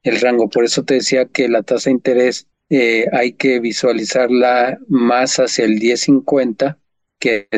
el 0.03 0.21
rango. 0.21 0.49
Por 0.49 0.65
eso 0.65 0.83
te 0.85 0.95
decía 0.95 1.27
que 1.27 1.49
la 1.49 1.63
tasa 1.63 1.91
de 1.91 1.97
interés 1.97 2.49
eh, 2.71 3.07
hay 3.13 3.33
que 3.33 3.61
visualizarla 3.61 4.79
más 4.89 5.37
hacia 5.39 5.67
el 5.67 5.79
10.50 5.79 6.79
que, 7.19 7.49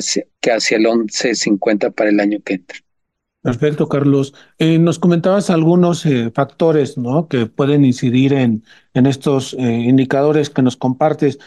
que 0.40 0.52
hacia 0.52 0.76
el 0.76 0.86
11.50 0.86 1.92
para 1.92 2.10
el 2.10 2.20
año 2.20 2.38
que 2.44 2.54
entra. 2.54 2.78
Perfecto, 3.42 3.88
Carlos. 3.88 4.34
Eh, 4.58 4.78
nos 4.78 4.98
comentabas 4.98 5.48
algunos 5.48 6.04
eh, 6.04 6.30
factores 6.34 6.98
¿no? 6.98 7.28
que 7.28 7.46
pueden 7.46 7.84
incidir 7.84 8.32
en, 8.32 8.64
en 8.94 9.06
estos 9.06 9.54
eh, 9.54 9.62
indicadores 9.62 10.50
que 10.50 10.62
nos 10.62 10.76
compartes. 10.76 11.38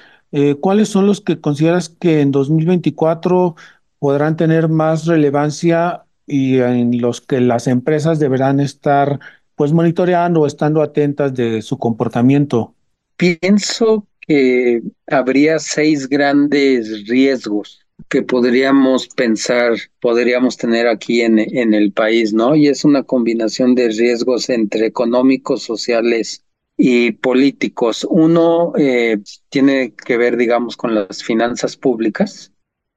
¿Cuáles 0.61 0.87
son 0.87 1.07
los 1.07 1.19
que 1.19 1.41
consideras 1.41 1.89
que 1.89 2.21
en 2.21 2.31
2024 2.31 3.57
podrán 3.99 4.37
tener 4.37 4.69
más 4.69 5.05
relevancia 5.05 6.05
y 6.25 6.59
en 6.59 7.01
los 7.01 7.19
que 7.19 7.41
las 7.41 7.67
empresas 7.67 8.17
deberán 8.17 8.61
estar 8.61 9.19
pues 9.55 9.73
monitoreando 9.73 10.39
o 10.39 10.47
estando 10.47 10.81
atentas 10.81 11.33
de 11.33 11.61
su 11.61 11.77
comportamiento? 11.77 12.73
Pienso 13.17 14.07
que 14.21 14.81
habría 15.07 15.59
seis 15.59 16.07
grandes 16.07 17.05
riesgos 17.09 17.81
que 18.09 18.21
podríamos 18.23 19.07
pensar, 19.07 19.73
podríamos 19.99 20.57
tener 20.57 20.87
aquí 20.87 21.21
en, 21.21 21.39
en 21.39 21.73
el 21.73 21.91
país, 21.93 22.33
¿no? 22.33 22.55
Y 22.55 22.67
es 22.67 22.85
una 22.85 23.03
combinación 23.03 23.75
de 23.75 23.89
riesgos 23.89 24.49
entre 24.49 24.85
económicos, 24.85 25.63
sociales 25.63 26.45
y 26.77 27.11
políticos. 27.11 28.07
Uno 28.09 28.73
eh, 28.77 29.17
tiene 29.49 29.93
que 29.93 30.17
ver, 30.17 30.37
digamos, 30.37 30.77
con 30.77 30.95
las 30.95 31.23
finanzas 31.23 31.77
públicas, 31.77 32.51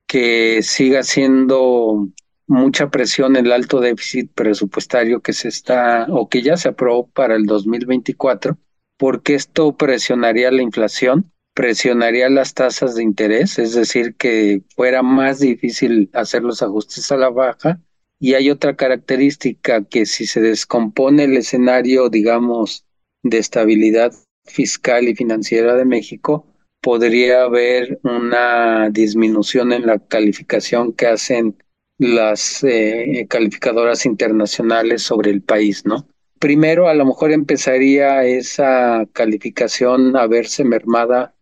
que 0.06 0.62
siga 0.62 1.02
siendo 1.02 2.08
mucha 2.46 2.90
presión 2.90 3.36
el 3.36 3.52
alto 3.52 3.80
déficit 3.80 4.30
presupuestario 4.32 5.20
que 5.20 5.32
se 5.32 5.48
está 5.48 6.06
o 6.10 6.28
que 6.28 6.42
ya 6.42 6.56
se 6.56 6.68
aprobó 6.68 7.08
para 7.08 7.36
el 7.36 7.46
2024, 7.46 8.56
porque 8.96 9.34
esto 9.34 9.76
presionaría 9.76 10.50
la 10.50 10.62
inflación 10.62 11.32
presionaría 11.54 12.28
las 12.28 12.52
tasas 12.52 12.96
de 12.96 13.02
interés, 13.02 13.58
es 13.58 13.74
decir, 13.74 14.16
que 14.16 14.62
fuera 14.74 15.02
más 15.02 15.38
difícil 15.38 16.10
hacer 16.12 16.42
los 16.42 16.62
ajustes 16.62 17.10
a 17.12 17.16
la 17.16 17.30
baja. 17.30 17.80
Y 18.20 18.34
hay 18.34 18.50
otra 18.50 18.76
característica 18.76 19.84
que 19.84 20.06
si 20.06 20.26
se 20.26 20.40
descompone 20.40 21.24
el 21.24 21.36
escenario, 21.36 22.08
digamos, 22.08 22.84
de 23.22 23.38
estabilidad 23.38 24.12
fiscal 24.44 25.08
y 25.08 25.14
financiera 25.14 25.74
de 25.74 25.84
México, 25.84 26.46
podría 26.80 27.44
haber 27.44 27.98
una 28.02 28.90
disminución 28.90 29.72
en 29.72 29.86
la 29.86 29.98
calificación 29.98 30.92
que 30.92 31.06
hacen 31.06 31.56
las 31.98 32.62
eh, 32.64 33.26
calificadoras 33.28 34.04
internacionales 34.04 35.02
sobre 35.02 35.30
el 35.30 35.42
país, 35.42 35.86
¿no? 35.86 36.06
Primero, 36.40 36.88
a 36.88 36.94
lo 36.94 37.06
mejor 37.06 37.32
empezaría 37.32 38.24
esa 38.24 39.06
calificación 39.12 40.16
a 40.16 40.26
verse 40.26 40.64
mermada 40.64 41.33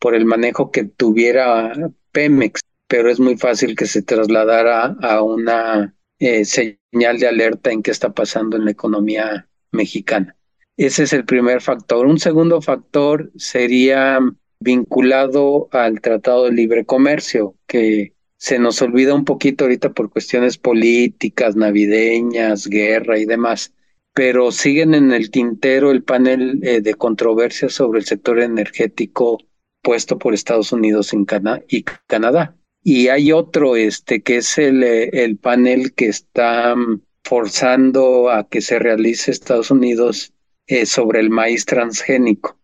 por 0.00 0.14
el 0.16 0.24
manejo 0.24 0.72
que 0.72 0.84
tuviera 0.84 1.72
Pemex, 2.10 2.60
pero 2.88 3.08
es 3.08 3.20
muy 3.20 3.36
fácil 3.36 3.76
que 3.76 3.86
se 3.86 4.02
trasladara 4.02 4.96
a 5.00 5.22
una 5.22 5.94
eh, 6.18 6.44
señal 6.44 7.18
de 7.18 7.28
alerta 7.28 7.70
en 7.70 7.82
qué 7.82 7.92
está 7.92 8.12
pasando 8.12 8.56
en 8.56 8.64
la 8.64 8.72
economía 8.72 9.48
mexicana. 9.70 10.36
Ese 10.76 11.04
es 11.04 11.12
el 11.12 11.24
primer 11.24 11.60
factor. 11.60 12.06
Un 12.06 12.18
segundo 12.18 12.60
factor 12.62 13.30
sería 13.36 14.18
vinculado 14.60 15.68
al 15.72 16.00
Tratado 16.00 16.46
de 16.46 16.52
Libre 16.52 16.84
Comercio, 16.84 17.54
que 17.66 18.14
se 18.36 18.58
nos 18.58 18.80
olvida 18.80 19.14
un 19.14 19.24
poquito 19.26 19.64
ahorita 19.64 19.92
por 19.92 20.10
cuestiones 20.10 20.56
políticas, 20.56 21.56
navideñas, 21.56 22.66
guerra 22.66 23.18
y 23.18 23.26
demás, 23.26 23.74
pero 24.14 24.50
siguen 24.50 24.94
en 24.94 25.12
el 25.12 25.30
tintero 25.30 25.90
el 25.90 26.02
panel 26.02 26.60
eh, 26.62 26.80
de 26.80 26.94
controversia 26.94 27.68
sobre 27.68 28.00
el 28.00 28.06
sector 28.06 28.40
energético 28.40 29.38
puesto 29.82 30.18
por 30.18 30.34
Estados 30.34 30.72
Unidos 30.72 31.12
en 31.12 31.26
y 31.68 31.82
Canadá. 32.06 32.56
Y 32.82 33.08
hay 33.08 33.32
otro, 33.32 33.76
este, 33.76 34.22
que 34.22 34.36
es 34.36 34.56
el, 34.58 34.82
eh, 34.82 35.10
el 35.12 35.36
panel 35.36 35.92
que 35.94 36.06
está 36.06 36.74
mm, 36.74 37.02
forzando 37.24 38.30
a 38.30 38.48
que 38.48 38.60
se 38.60 38.78
realice 38.78 39.30
Estados 39.30 39.70
Unidos 39.70 40.32
eh, 40.66 40.86
sobre 40.86 41.20
el 41.20 41.30
maíz 41.30 41.66
transgénico. 41.66 42.58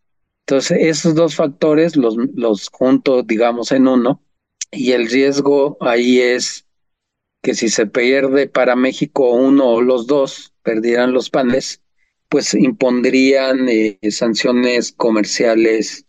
Entonces, 0.46 0.78
esos 0.80 1.14
dos 1.14 1.34
factores 1.34 1.96
los, 1.96 2.16
los 2.34 2.68
junto, 2.68 3.22
digamos, 3.22 3.72
en 3.72 3.88
uno, 3.88 4.22
y 4.70 4.92
el 4.92 5.08
riesgo 5.08 5.76
ahí 5.80 6.20
es 6.20 6.66
que 7.42 7.54
si 7.54 7.68
se 7.68 7.86
pierde 7.86 8.48
para 8.48 8.76
México 8.76 9.30
uno 9.30 9.66
o 9.66 9.80
los 9.80 10.06
dos, 10.06 10.54
perdieran 10.62 11.12
los 11.12 11.30
paneles, 11.30 11.82
pues 12.28 12.54
impondrían 12.54 13.68
eh, 13.68 13.98
sanciones 14.10 14.92
comerciales 14.92 16.05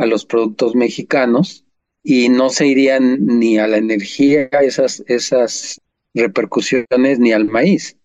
a 0.00 0.06
los 0.06 0.24
productos 0.24 0.74
mexicanos 0.74 1.66
y 2.02 2.30
no 2.30 2.48
se 2.48 2.66
irían 2.66 3.26
ni 3.26 3.58
a 3.58 3.68
la 3.68 3.76
energía 3.76 4.48
esas, 4.62 5.04
esas 5.06 5.78
repercusiones 6.14 7.18
ni 7.18 7.32
al 7.32 7.44
maíz. 7.44 7.98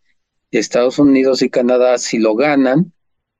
Estados 0.52 1.00
Unidos 1.00 1.42
y 1.42 1.50
Canadá, 1.50 1.98
si 1.98 2.18
lo 2.18 2.36
ganan, 2.36 2.92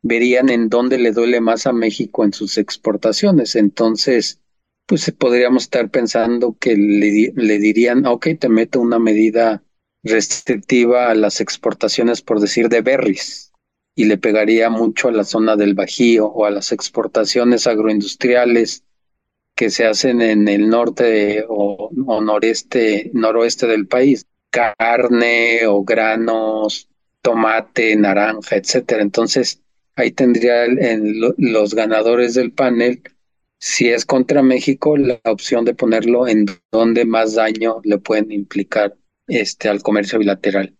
verían 0.02 0.50
en 0.50 0.70
dónde 0.70 0.98
le 0.98 1.12
duele 1.12 1.42
más 1.42 1.68
a 1.68 1.74
México 1.74 2.24
en 2.24 2.32
sus 2.32 2.58
exportaciones. 2.58 3.56
Entonces, 3.58 4.40
pues 4.86 5.12
podríamos 5.12 5.64
estar 5.64 5.90
pensando 5.90 6.56
que 6.58 6.78
le, 6.78 7.34
le 7.36 7.60
dirían, 7.60 8.06
ok, 8.06 8.28
te 8.40 8.48
meto 8.48 8.80
una 8.80 9.00
medida 9.00 9.64
restrictiva 10.02 11.10
a 11.10 11.16
las 11.16 11.42
exportaciones, 11.42 12.22
por 12.22 12.40
decir, 12.40 12.70
de 12.70 12.82
berries 12.82 13.45
y 13.96 14.06
le 14.06 14.18
pegaría 14.18 14.70
mucho 14.70 15.08
a 15.08 15.14
la 15.14 15.24
zona 15.24 15.56
del 15.56 15.74
Bajío 15.74 16.28
o 16.28 16.46
a 16.46 16.52
las 16.52 16.72
exportaciones 16.74 17.66
agroindustriales 17.66 18.84
que 19.56 19.70
se 19.70 19.86
hacen 19.86 20.22
en 20.22 20.48
el 20.50 20.70
norte 20.70 21.46
o, 21.48 21.90
noreste, 22.22 23.10
noroeste 23.14 23.68
del 23.68 23.88
país, 23.88 24.28
carne 24.50 25.66
o 25.66 25.84
granos, 25.84 26.90
tomate, 27.22 27.96
naranja, 27.96 28.58
etcétera. 28.58 29.02
Entonces, 29.02 29.62
ahí 29.96 30.12
tendría 30.12 30.66
los 31.38 31.74
ganadores 31.74 32.34
del 32.34 32.52
panel, 32.52 33.02
si 33.58 33.88
es 33.90 34.06
contra 34.06 34.44
México, 34.44 34.98
la 34.98 35.22
opción 35.24 35.64
de 35.64 35.74
ponerlo 35.74 36.28
en 36.28 36.46
donde 36.70 37.06
más 37.06 37.36
daño 37.36 37.80
le 37.86 37.98
pueden 37.98 38.32
implicar 38.34 38.96
este 39.28 39.70
al 39.70 39.82
comercio 39.82 40.20
bilateral. 40.20 40.76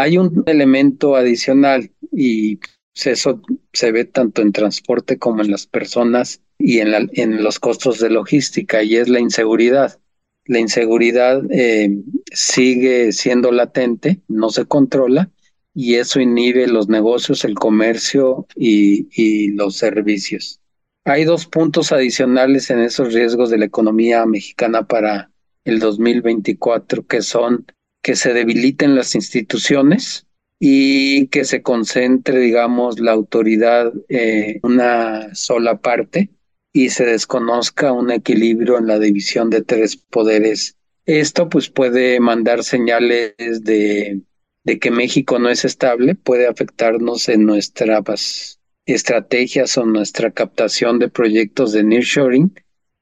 Hay 0.00 0.16
un 0.16 0.44
elemento 0.46 1.14
adicional 1.14 1.90
y 2.10 2.56
pues, 2.56 3.06
eso 3.06 3.42
se 3.74 3.92
ve 3.92 4.06
tanto 4.06 4.40
en 4.40 4.52
transporte 4.52 5.18
como 5.18 5.42
en 5.42 5.50
las 5.50 5.66
personas 5.66 6.40
y 6.58 6.78
en, 6.78 7.10
en 7.12 7.42
los 7.42 7.58
costos 7.58 8.00
de 8.00 8.08
logística 8.08 8.82
y 8.82 8.96
es 8.96 9.10
la 9.10 9.20
inseguridad. 9.20 10.00
La 10.46 10.58
inseguridad 10.58 11.42
eh, 11.50 11.90
sigue 12.32 13.12
siendo 13.12 13.52
latente, 13.52 14.22
no 14.26 14.48
se 14.48 14.64
controla 14.64 15.30
y 15.74 15.96
eso 15.96 16.18
inhibe 16.18 16.66
los 16.66 16.88
negocios, 16.88 17.44
el 17.44 17.54
comercio 17.54 18.46
y 18.56 19.48
los 19.52 19.76
servicios. 19.76 20.60
Hay 21.04 21.24
dos 21.24 21.44
puntos 21.44 21.92
adicionales 21.92 22.70
en 22.70 22.80
esos 22.80 23.12
riesgos 23.12 23.50
de 23.50 23.58
la 23.58 23.66
economía 23.66 24.24
mexicana 24.24 24.86
para 24.86 25.30
el 25.64 25.78
2024, 25.78 27.06
que 27.06 27.20
son 27.20 27.66
que 28.02 28.16
se 28.16 28.32
debiliten 28.32 28.94
las 28.94 29.14
instituciones 29.14 30.26
y 30.58 31.26
que 31.28 31.44
se 31.44 31.62
concentre, 31.62 32.38
digamos, 32.38 33.00
la 33.00 33.12
autoridad 33.12 33.92
en 34.08 34.60
una 34.62 35.34
sola 35.34 35.80
parte 35.80 36.30
y 36.72 36.90
se 36.90 37.04
desconozca 37.04 37.92
un 37.92 38.10
equilibrio 38.10 38.78
en 38.78 38.86
la 38.86 38.98
división 38.98 39.50
de 39.50 39.62
tres 39.62 39.96
poderes. 39.96 40.76
Esto 41.06 41.48
pues 41.48 41.70
puede 41.70 42.20
mandar 42.20 42.62
señales 42.62 43.34
de, 43.36 44.20
de 44.64 44.78
que 44.78 44.90
México 44.90 45.38
no 45.38 45.48
es 45.48 45.64
estable, 45.64 46.14
puede 46.14 46.46
afectarnos 46.46 47.28
en 47.28 47.46
nuestras 47.46 48.60
estrategias 48.86 49.76
o 49.78 49.86
nuestra 49.86 50.30
captación 50.30 50.98
de 50.98 51.08
proyectos 51.08 51.72
de 51.72 51.84
nearshoring 51.84 52.54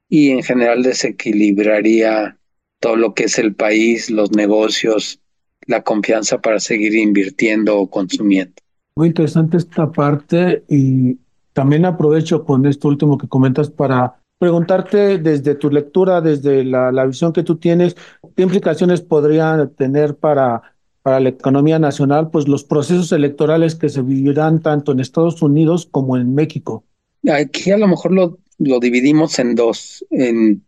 y 0.07 0.31
en 0.31 0.43
general 0.43 0.81
desequilibraría 0.81 2.38
todo 2.79 2.95
lo 2.95 3.13
que 3.13 3.25
es 3.25 3.37
el 3.37 3.55
país, 3.55 4.09
los 4.09 4.31
negocios, 4.31 5.19
la 5.67 5.83
confianza 5.83 6.39
para 6.39 6.59
seguir 6.59 6.95
invirtiendo 6.95 7.77
o 7.77 7.89
consumiendo. 7.89 8.53
Muy 8.95 9.07
interesante 9.07 9.57
esta 9.57 9.91
parte 9.91 10.63
y 10.67 11.17
también 11.53 11.85
aprovecho 11.85 12.43
con 12.43 12.65
esto 12.65 12.87
último 12.87 13.17
que 13.17 13.27
comentas 13.27 13.69
para 13.69 14.19
preguntarte 14.37 15.17
desde 15.17 15.55
tu 15.55 15.69
lectura, 15.69 16.21
desde 16.21 16.63
la, 16.63 16.91
la 16.91 17.05
visión 17.05 17.33
que 17.33 17.43
tú 17.43 17.57
tienes, 17.57 17.95
qué 18.35 18.43
implicaciones 18.43 19.01
podrían 19.01 19.69
tener 19.75 20.15
para, 20.15 20.61
para 21.01 21.19
la 21.19 21.29
economía 21.29 21.77
nacional, 21.77 22.29
pues 22.29 22.47
los 22.47 22.63
procesos 22.63 23.11
electorales 23.11 23.75
que 23.75 23.89
se 23.89 24.01
vivirán 24.01 24.61
tanto 24.61 24.93
en 24.93 25.01
Estados 25.01 25.41
Unidos 25.41 25.87
como 25.91 26.15
en 26.15 26.33
México. 26.33 26.83
Aquí 27.29 27.71
a 27.71 27.77
lo 27.77 27.87
mejor 27.87 28.13
lo, 28.13 28.37
lo 28.59 28.79
dividimos 28.79 29.37
en 29.39 29.55
dos, 29.55 30.05
en 30.09 30.63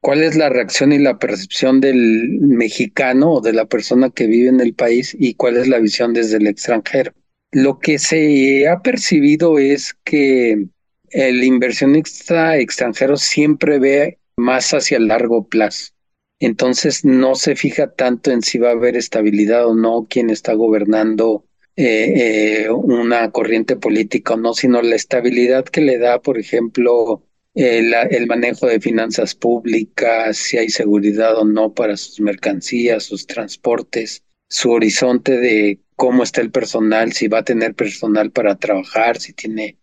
cuál 0.00 0.22
es 0.22 0.36
la 0.36 0.48
reacción 0.48 0.92
y 0.92 0.98
la 0.98 1.18
percepción 1.18 1.80
del 1.80 2.38
mexicano 2.40 3.34
o 3.34 3.40
de 3.40 3.52
la 3.52 3.66
persona 3.66 4.10
que 4.10 4.26
vive 4.26 4.48
en 4.48 4.60
el 4.60 4.74
país 4.74 5.16
y 5.18 5.34
cuál 5.34 5.56
es 5.56 5.68
la 5.68 5.78
visión 5.78 6.12
desde 6.12 6.36
el 6.36 6.46
extranjero. 6.46 7.12
Lo 7.50 7.78
que 7.78 7.98
se 7.98 8.68
ha 8.68 8.82
percibido 8.82 9.58
es 9.58 9.96
que 10.04 10.66
el 11.10 11.44
inversionista 11.44 12.58
extranjero 12.58 13.16
siempre 13.16 13.78
ve 13.78 14.18
más 14.36 14.72
hacia 14.74 14.98
el 14.98 15.08
largo 15.08 15.48
plazo. 15.48 15.92
Entonces 16.40 17.04
no 17.04 17.34
se 17.34 17.56
fija 17.56 17.92
tanto 17.92 18.30
en 18.30 18.42
si 18.42 18.58
va 18.58 18.68
a 18.68 18.72
haber 18.72 18.96
estabilidad 18.96 19.66
o 19.66 19.74
no, 19.74 20.06
quién 20.08 20.30
está 20.30 20.52
gobernando 20.52 21.44
eh, 21.74 22.64
eh, 22.64 22.70
una 22.70 23.30
corriente 23.30 23.76
política 23.76 24.34
o 24.34 24.36
no, 24.36 24.54
sino 24.54 24.82
la 24.82 24.94
estabilidad 24.94 25.64
que 25.64 25.80
le 25.80 25.98
da, 25.98 26.20
por 26.20 26.38
ejemplo, 26.38 27.24
el, 27.58 28.26
manejo 28.28 28.66
de 28.66 28.80
finanzas 28.80 29.34
públicas, 29.34 30.36
si 30.36 30.58
hay 30.58 30.68
seguridad 30.68 31.36
o 31.36 31.44
no 31.44 31.74
para 31.74 31.96
sus 31.96 32.20
mercancías, 32.20 33.02
sus 33.02 33.26
transportes, 33.26 34.22
su 34.48 34.70
horizonte 34.70 35.38
de 35.38 35.80
cómo 35.96 36.22
está 36.22 36.40
el 36.40 36.52
personal, 36.52 37.12
si 37.12 37.26
va 37.26 37.38
a 37.38 37.44
tener 37.44 37.74
personal 37.74 38.30
para 38.30 38.56
trabajar, 38.56 39.18
si 39.18 39.32
tiene 39.32 39.76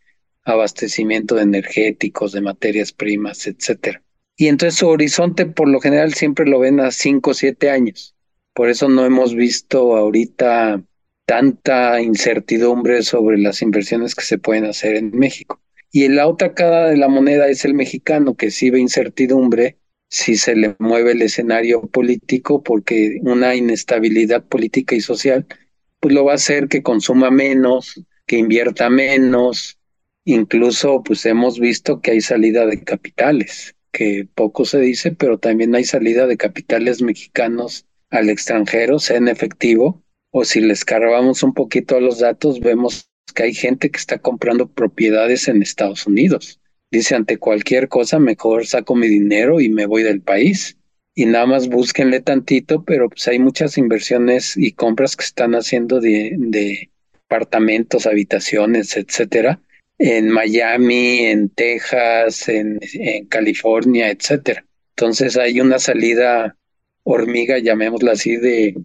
abastecimiento 0.46 1.36
de 1.36 1.42
energéticos, 1.42 2.32
de 2.32 2.42
materias 2.42 2.94
primas, 2.94 3.46
etcétera. 3.46 4.02
Y 4.38 4.48
entonces 4.48 4.80
su 4.80 4.88
horizonte 4.88 5.46
por 5.46 5.68
lo 5.68 5.82
general 5.82 6.14
siempre 6.14 6.46
lo 6.46 6.60
ven 6.60 6.80
a 6.80 6.92
cinco 6.92 7.32
o 7.32 7.34
siete 7.34 7.70
años. 7.70 8.16
Por 8.54 8.70
eso 8.70 8.88
no 8.88 9.06
hemos 9.06 9.36
visto 9.36 9.98
ahorita 9.98 10.82
tanta 11.26 12.02
incertidumbre 12.02 13.04
sobre 13.04 13.38
las 13.38 13.62
inversiones 13.62 14.16
que 14.16 14.24
se 14.24 14.38
pueden 14.38 14.66
hacer 14.66 14.96
en 14.96 15.12
México. 15.12 15.60
Y 15.96 16.10
la 16.10 16.28
otra 16.28 16.54
cara 16.54 16.90
de 16.90 16.98
la 16.98 17.08
moneda 17.08 17.48
es 17.48 17.64
el 17.64 17.74
mexicano, 17.74 18.36
que 18.36 18.52
sí 18.52 18.70
ve 18.70 18.82
incertidumbre 18.82 19.78
si 20.10 20.36
se 20.36 20.54
le 20.54 20.76
mueve 20.78 21.14
el 21.14 21.22
escenario 21.22 21.84
político, 21.84 22.62
porque 22.62 23.20
una 23.22 23.56
inestabilidad 23.56 24.44
política 24.44 24.94
y 24.94 25.00
social 25.00 25.48
pues 26.02 26.14
lo 26.14 26.26
va 26.26 26.34
a 26.34 26.36
hacer 26.36 26.68
que 26.68 26.84
consuma 26.84 27.32
menos, 27.32 28.04
que 28.26 28.38
invierta 28.38 28.90
menos. 28.90 29.80
Incluso 30.26 31.02
pues 31.02 31.26
hemos 31.26 31.62
visto 31.62 32.02
que 32.02 32.12
hay 32.12 32.20
salida 32.20 32.66
de 32.66 32.84
capitales, 32.84 33.74
que 33.94 34.28
poco 34.36 34.66
se 34.66 34.82
dice, 34.82 35.14
pero 35.14 35.38
también 35.38 35.76
hay 35.76 35.86
salida 35.86 36.28
de 36.28 36.36
capitales 36.36 37.02
mexicanos 37.02 37.86
al 38.10 38.30
extranjero, 38.30 39.00
sea 39.00 39.16
en 39.16 39.30
efectivo, 39.30 40.04
o 40.32 40.44
si 40.44 40.60
les 40.60 40.84
cargamos 40.84 41.42
un 41.42 41.54
poquito 41.54 41.96
a 41.96 42.02
los 42.02 42.20
datos, 42.20 42.60
vemos 42.60 43.10
que 43.36 43.44
hay 43.44 43.54
gente 43.54 43.92
que 43.92 44.00
está 44.00 44.18
comprando 44.18 44.68
propiedades 44.68 45.48
en 45.48 45.62
Estados 45.62 46.08
Unidos. 46.08 46.60
Dice, 46.90 47.14
ante 47.14 47.38
cualquier 47.38 47.90
cosa, 47.90 48.18
mejor 48.18 48.66
saco 48.66 48.96
mi 48.96 49.08
dinero 49.08 49.62
y 49.62 49.70
me 49.70 49.86
voy 49.86 50.02
del 50.02 50.22
país 50.22 50.78
y 51.14 51.26
nada 51.26 51.46
más 51.46 51.68
búsquenle 51.68 52.22
tantito, 52.22 52.84
pero 52.84 53.10
pues 53.10 53.28
hay 53.28 53.40
muchas 53.40 53.78
inversiones 53.78 54.58
y 54.58 54.74
compras 54.74 55.16
que 55.16 55.24
están 55.24 55.54
haciendo 55.54 56.02
de, 56.02 56.36
de 56.38 56.90
apartamentos, 57.26 58.06
habitaciones, 58.06 58.98
etcétera, 58.98 59.62
en 59.98 60.30
Miami, 60.30 61.26
en 61.26 61.50
Texas, 61.50 62.50
en, 62.50 62.80
en 62.94 63.26
California, 63.28 64.10
etcétera. 64.10 64.66
Entonces 64.96 65.38
hay 65.38 65.62
una 65.62 65.80
salida 65.80 66.58
hormiga, 67.04 67.60
llamémosla 67.60 68.12
así, 68.14 68.36
de, 68.36 68.76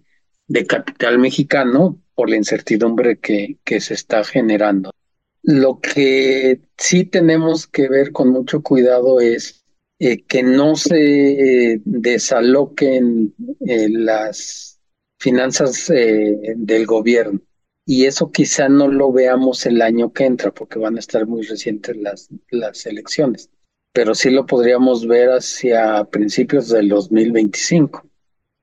de 0.47 0.65
capital 0.65 1.19
mexicano 1.19 1.99
por 2.21 2.29
la 2.29 2.35
incertidumbre 2.35 3.17
que, 3.17 3.57
se 3.79 3.95
está 3.95 4.23
generando. 4.23 4.93
Lo 5.41 5.79
que 5.79 6.61
sí 6.77 7.03
tenemos 7.03 7.65
que 7.65 7.89
ver 7.89 8.11
con 8.11 8.29
mucho 8.29 8.61
cuidado 8.61 9.19
es 9.19 9.65
eh, 9.97 10.21
que 10.25 10.43
no 10.43 10.75
se 10.75 11.81
desaloquen 11.83 13.33
eh, 13.65 13.89
las 13.89 14.79
finanzas 15.17 15.89
eh, 15.89 16.53
del 16.55 16.85
gobierno. 16.85 17.41
Y 17.87 18.05
eso 18.05 18.31
quizá 18.31 18.69
no 18.69 18.87
lo 18.87 19.11
veamos 19.11 19.65
el 19.65 19.81
año 19.81 20.13
que 20.13 20.25
entra, 20.25 20.53
porque 20.53 20.77
van 20.77 20.97
a 20.97 20.99
estar 20.99 21.25
muy 21.25 21.41
recientes 21.41 21.97
las, 21.97 22.29
las 22.51 22.85
elecciones, 22.85 23.49
pero 23.93 24.13
sí 24.13 24.29
lo 24.29 24.45
podríamos 24.45 25.07
ver 25.07 25.29
hacia 25.29 26.03
principios 26.03 26.69
del 26.69 26.87
2025, 26.87 28.05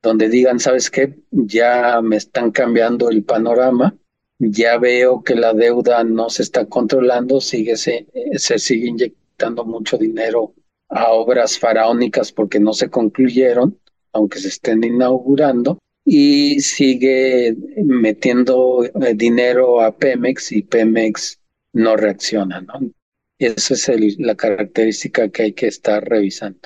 donde 0.09 0.31
digan, 0.31 0.59
¿sabes 0.59 0.91
qué? 0.91 1.19
Ya 1.31 2.01
me 2.01 2.17
están 2.17 2.51
cambiando 2.51 3.11
el 3.11 3.25
panorama, 3.25 3.95
ya 4.39 4.79
veo 4.79 5.23
que 5.23 5.35
la 5.35 5.53
deuda 5.53 6.03
no 6.03 6.31
se 6.31 6.43
está 6.43 6.65
controlando, 6.65 7.43
sigue, 7.43 7.77
se, 7.77 8.07
se 8.37 8.59
sigue 8.59 8.89
inyectando 8.89 9.67
mucho 9.67 9.99
dinero 9.99 10.55
a 10.89 11.13
obras 11.13 11.59
faraónicas 11.59 12.33
porque 12.33 12.59
no 12.59 12.73
se 12.73 12.89
concluyeron, 12.89 13.79
aunque 14.15 14.39
se 14.39 14.49
estén 14.49 14.83
inaugurando, 14.83 15.79
y 16.07 16.61
sigue 16.61 17.55
metiendo 17.85 18.85
eh, 18.85 19.13
dinero 19.15 19.83
a 19.83 19.95
Pemex 19.95 20.53
y 20.53 20.63
Pemex 20.63 21.39
no 21.75 21.99
reacciona, 21.99 22.63
¿no? 22.63 22.91
Esa 23.39 23.75
es 23.75 24.19
la 24.19 24.35
característica 24.35 25.29
que 25.29 25.43
hay 25.43 25.53
que 25.53 25.67
estar 25.67 26.03
revisando. 26.03 26.61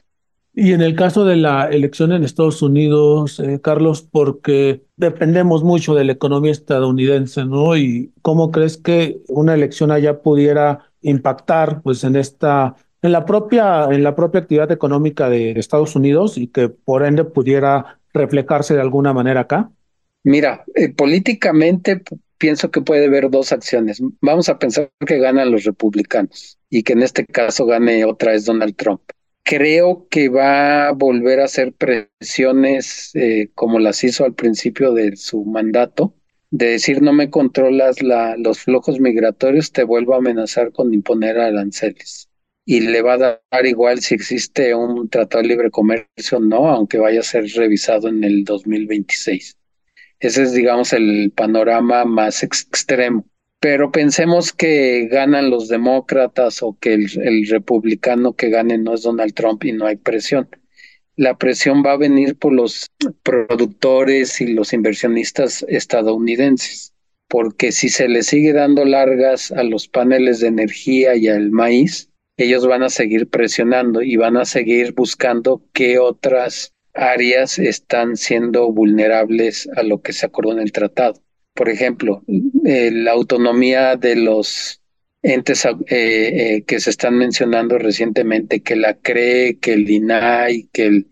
Y 0.55 0.73
en 0.73 0.83
el 0.83 0.95
caso 0.95 1.25
de 1.25 1.37
la 1.37 1.69
elección 1.69 2.13
en 2.13 2.25
Estados 2.25 2.61
Unidos, 2.61 3.41
eh, 3.41 3.61
Carlos, 3.63 4.03
porque 4.03 4.83
dependemos 4.97 5.65
mucho 5.65 5.95
de 5.95 6.05
la 6.05 6.13
economía 6.13 6.53
estadounidense, 6.53 7.47
¿no? 7.47 7.77
¿Y 7.77 8.13
cómo 8.21 8.51
crees 8.51 8.77
que 8.77 9.23
una 9.29 9.55
elección 9.55 9.91
allá 9.91 10.21
pudiera 10.21 10.91
impactar, 11.01 11.81
pues, 11.83 12.05
en 12.05 12.17
esta 12.17 12.77
en 13.03 13.11
la 13.11 13.25
propia, 13.25 13.89
en 13.91 14.05
la 14.05 14.15
propia 14.15 14.43
actividad 14.43 14.71
económica 14.71 15.29
de 15.29 15.53
Estados 15.53 15.97
Unidos 15.97 16.39
y 16.39 16.47
que 16.47 16.69
por 16.69 17.05
ende 17.05 17.25
pudiera 17.25 17.99
reflejarse 18.15 18.75
de 18.75 18.81
alguna 18.81 19.13
manera 19.13 19.41
acá? 19.41 19.71
Mira, 20.23 20.65
eh, 20.77 20.91
políticamente 20.91 22.03
pienso 22.39 22.71
que 22.71 22.81
puede 22.81 23.07
haber 23.07 23.29
dos 23.29 23.51
acciones. 23.53 24.01
Vamos 24.21 24.49
a 24.49 24.59
pensar 24.59 24.91
que 25.05 25.19
ganan 25.19 25.51
los 25.51 25.65
republicanos 25.65 26.59
y 26.71 26.85
que 26.85 26.93
en 26.93 27.03
este 27.03 27.27
caso 27.27 27.67
gane 27.67 28.05
otra 28.05 28.33
vez 28.33 28.45
Donald 28.45 28.77
Trump. 28.77 29.03
Creo 29.45 30.07
que 30.09 30.29
va 30.29 30.89
a 30.89 30.93
volver 30.93 31.41
a 31.41 31.45
hacer 31.45 31.73
presiones 31.75 33.11
eh, 33.15 33.51
como 33.55 33.79
las 33.79 34.05
hizo 34.05 34.25
al 34.25 34.35
principio 34.35 34.93
de 34.93 35.17
su 35.17 35.45
mandato, 35.45 36.15
de 36.51 36.67
decir 36.73 37.03
no 37.03 37.13
me 37.13 37.31
controlas 37.31 38.03
la, 38.03 38.37
los 38.37 38.61
flujos 38.61 39.01
migratorios, 39.01 39.73
te 39.73 39.85
vuelvo 39.85 40.15
a 40.15 40.19
amenazar 40.19 40.73
con 40.73 40.95
imponer 40.95 41.39
aranceles 41.39 42.29
y 42.65 42.81
le 42.81 43.03
va 43.03 43.15
a 43.15 43.41
dar 43.51 43.67
igual 43.67 44.01
si 44.01 44.15
existe 44.15 44.75
un 44.75 45.09
tratado 45.09 45.43
de 45.43 45.49
libre 45.49 45.71
comercio 45.71 46.39
o 46.39 46.41
no, 46.41 46.69
aunque 46.69 46.99
vaya 46.99 47.21
a 47.21 47.25
ser 47.25 47.45
revisado 47.57 48.09
en 48.09 48.23
el 48.25 48.45
2026. 48.45 49.59
Ese 50.21 50.43
es, 50.45 50.53
digamos, 50.53 50.93
el 50.93 51.33
panorama 51.35 52.05
más 52.05 52.43
extremo. 52.45 53.27
Pero 53.63 53.93
pensemos 53.93 54.53
que 54.53 55.07
ganan 55.07 55.49
los 55.49 55.69
demócratas 55.69 56.65
o 56.65 56.77
que 56.81 56.95
el, 56.95 57.47
republicano 57.47 58.33
que 58.33 58.51
gane 58.51 58.77
no 58.77 58.93
es 58.93 59.03
Donald 59.03 59.35
Trump 59.35 59.63
y 59.63 59.71
no 59.71 59.87
hay 59.87 59.95
presión. 59.95 60.49
La 61.15 61.39
presión 61.39 61.85
va 61.87 61.93
a 61.93 61.97
venir 61.97 62.37
por 62.37 62.53
los 62.53 62.91
productores 63.23 64.41
y 64.41 64.49
los 64.49 64.73
inversionistas 64.73 65.65
estadounidenses, 65.69 66.93
porque 67.29 67.71
si 67.71 67.89
se 67.89 68.09
le 68.09 68.25
sigue 68.25 68.53
dando 68.53 68.85
largas 68.85 69.53
a 69.53 69.63
los 69.63 69.87
paneles 69.87 70.41
de 70.41 70.49
energía 70.49 71.15
y 71.15 71.29
al 71.29 71.53
maíz, 71.53 72.11
ellos 72.37 72.67
van 72.67 72.83
a 72.83 72.91
seguir 72.91 73.29
presionando 73.29 74.03
y 74.03 74.17
van 74.17 74.39
a 74.39 74.45
seguir 74.45 74.93
buscando 74.93 75.63
qué 75.73 76.01
otras 76.01 76.75
áreas 76.95 77.61
están 77.61 78.17
siendo 78.17 78.73
vulnerables 78.73 79.69
a 79.77 79.85
lo 79.85 80.03
que 80.03 80.13
se 80.13 80.27
acordó 80.27 80.51
en 80.51 80.59
el 80.59 80.73
tratado 80.73 81.23
por 81.55 81.69
ejemplo, 81.69 82.23
eh, 82.65 82.91
la 82.93 83.13
autonomía 83.13 83.97
de 83.97 84.17
los 84.17 84.81
entes 85.23 85.65
eh, 85.65 85.75
eh, 85.89 86.65
que 86.67 86.81
se 86.81 86.91
están 86.91 87.17
mencionando 87.17 87.79
recientemente, 87.79 88.63
que 88.63 88.77
la 88.77 88.95
CRE, 88.95 89.59
que 89.61 89.75
el 89.75 89.89
INAI, 89.89 90.69
que 90.73 90.87
el 90.87 91.07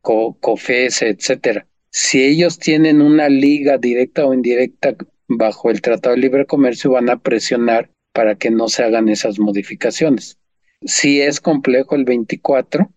COFES, 0.00 1.02
etcétera. 1.02 1.66
Si 1.90 2.22
ellos 2.22 2.58
tienen 2.58 3.00
una 3.00 3.28
liga 3.28 3.78
directa 3.78 4.26
o 4.26 4.34
indirecta 4.34 4.96
bajo 5.28 5.70
el 5.70 5.80
Tratado 5.80 6.14
de 6.14 6.20
Libre 6.20 6.44
Comercio, 6.44 6.90
van 6.90 7.08
a 7.08 7.20
presionar 7.20 7.90
para 8.12 8.34
que 8.34 8.50
no 8.50 8.68
se 8.68 8.82
hagan 8.82 9.08
esas 9.08 9.38
modificaciones. 9.38 10.38
Si 10.82 11.20
es 11.20 11.40
complejo 11.40 11.94
el 11.94 12.04
24, 12.04 12.90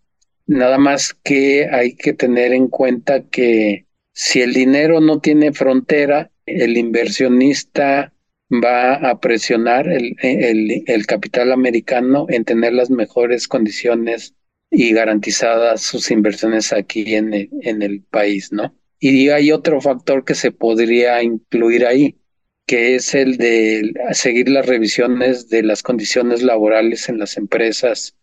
nada 0.48 0.78
más 0.78 1.14
que 1.14 1.70
hay 1.72 1.96
que 1.96 2.14
tener 2.14 2.54
en 2.54 2.68
cuenta 2.68 3.24
que 3.24 3.86
si 4.14 4.42
el 4.42 4.54
dinero 4.54 5.00
no 5.00 5.20
tiene 5.20 5.54
frontera, 5.54 6.32
el 6.48 6.78
inversionista 6.78 8.14
va 8.52 8.96
a 8.96 9.20
presionar 9.20 9.88
el, 9.88 10.16
el, 10.22 11.06
capital 11.06 11.52
americano 11.52 12.26
en 12.30 12.46
tener 12.46 12.74
las 12.74 12.90
mejores 12.90 13.48
condiciones 13.48 14.34
y 14.72 14.94
garantizadas 14.94 15.82
sus 15.82 16.10
inversiones 16.12 16.72
aquí 16.74 17.16
en 17.16 17.34
el, 17.34 17.50
en 17.62 17.82
el 17.82 18.02
país, 18.04 18.52
¿no? 18.52 18.74
Y 19.00 19.30
hay 19.30 19.52
otro 19.52 19.82
factor 19.82 20.24
que 20.24 20.34
se 20.34 20.52
podría 20.52 21.22
incluir 21.22 21.86
ahí, 21.86 22.18
que 22.66 22.96
es 22.96 23.14
el 23.14 23.38
de 23.38 23.94
seguir 24.12 24.50
las 24.50 24.66
revisiones 24.66 25.50
de 25.50 25.64
las 25.64 25.84
condiciones 25.84 26.42
laborales 26.42 27.10
en 27.10 27.20
las 27.20 27.38
empresas 27.38 28.16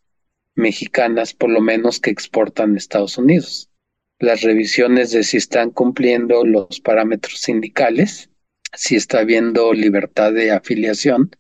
mexicanas, 0.55 1.35
por 1.35 1.51
lo 1.51 1.61
menos 1.61 2.01
que 2.01 2.11
exportan 2.11 2.75
a 2.75 2.79
Estados 2.79 3.19
Unidos 3.19 3.71
las 4.19 4.43
revisiones 4.43 5.11
de 5.13 5.23
si 5.23 5.37
están 5.37 5.71
cumpliendo 5.71 6.45
los 6.45 6.81
parámetros 6.81 7.41
sindicales, 7.41 8.31
si 8.73 8.97
está 8.97 9.21
habiendo 9.21 9.73
libertad 9.73 10.33
de 10.33 10.51
afiliación 10.51 11.31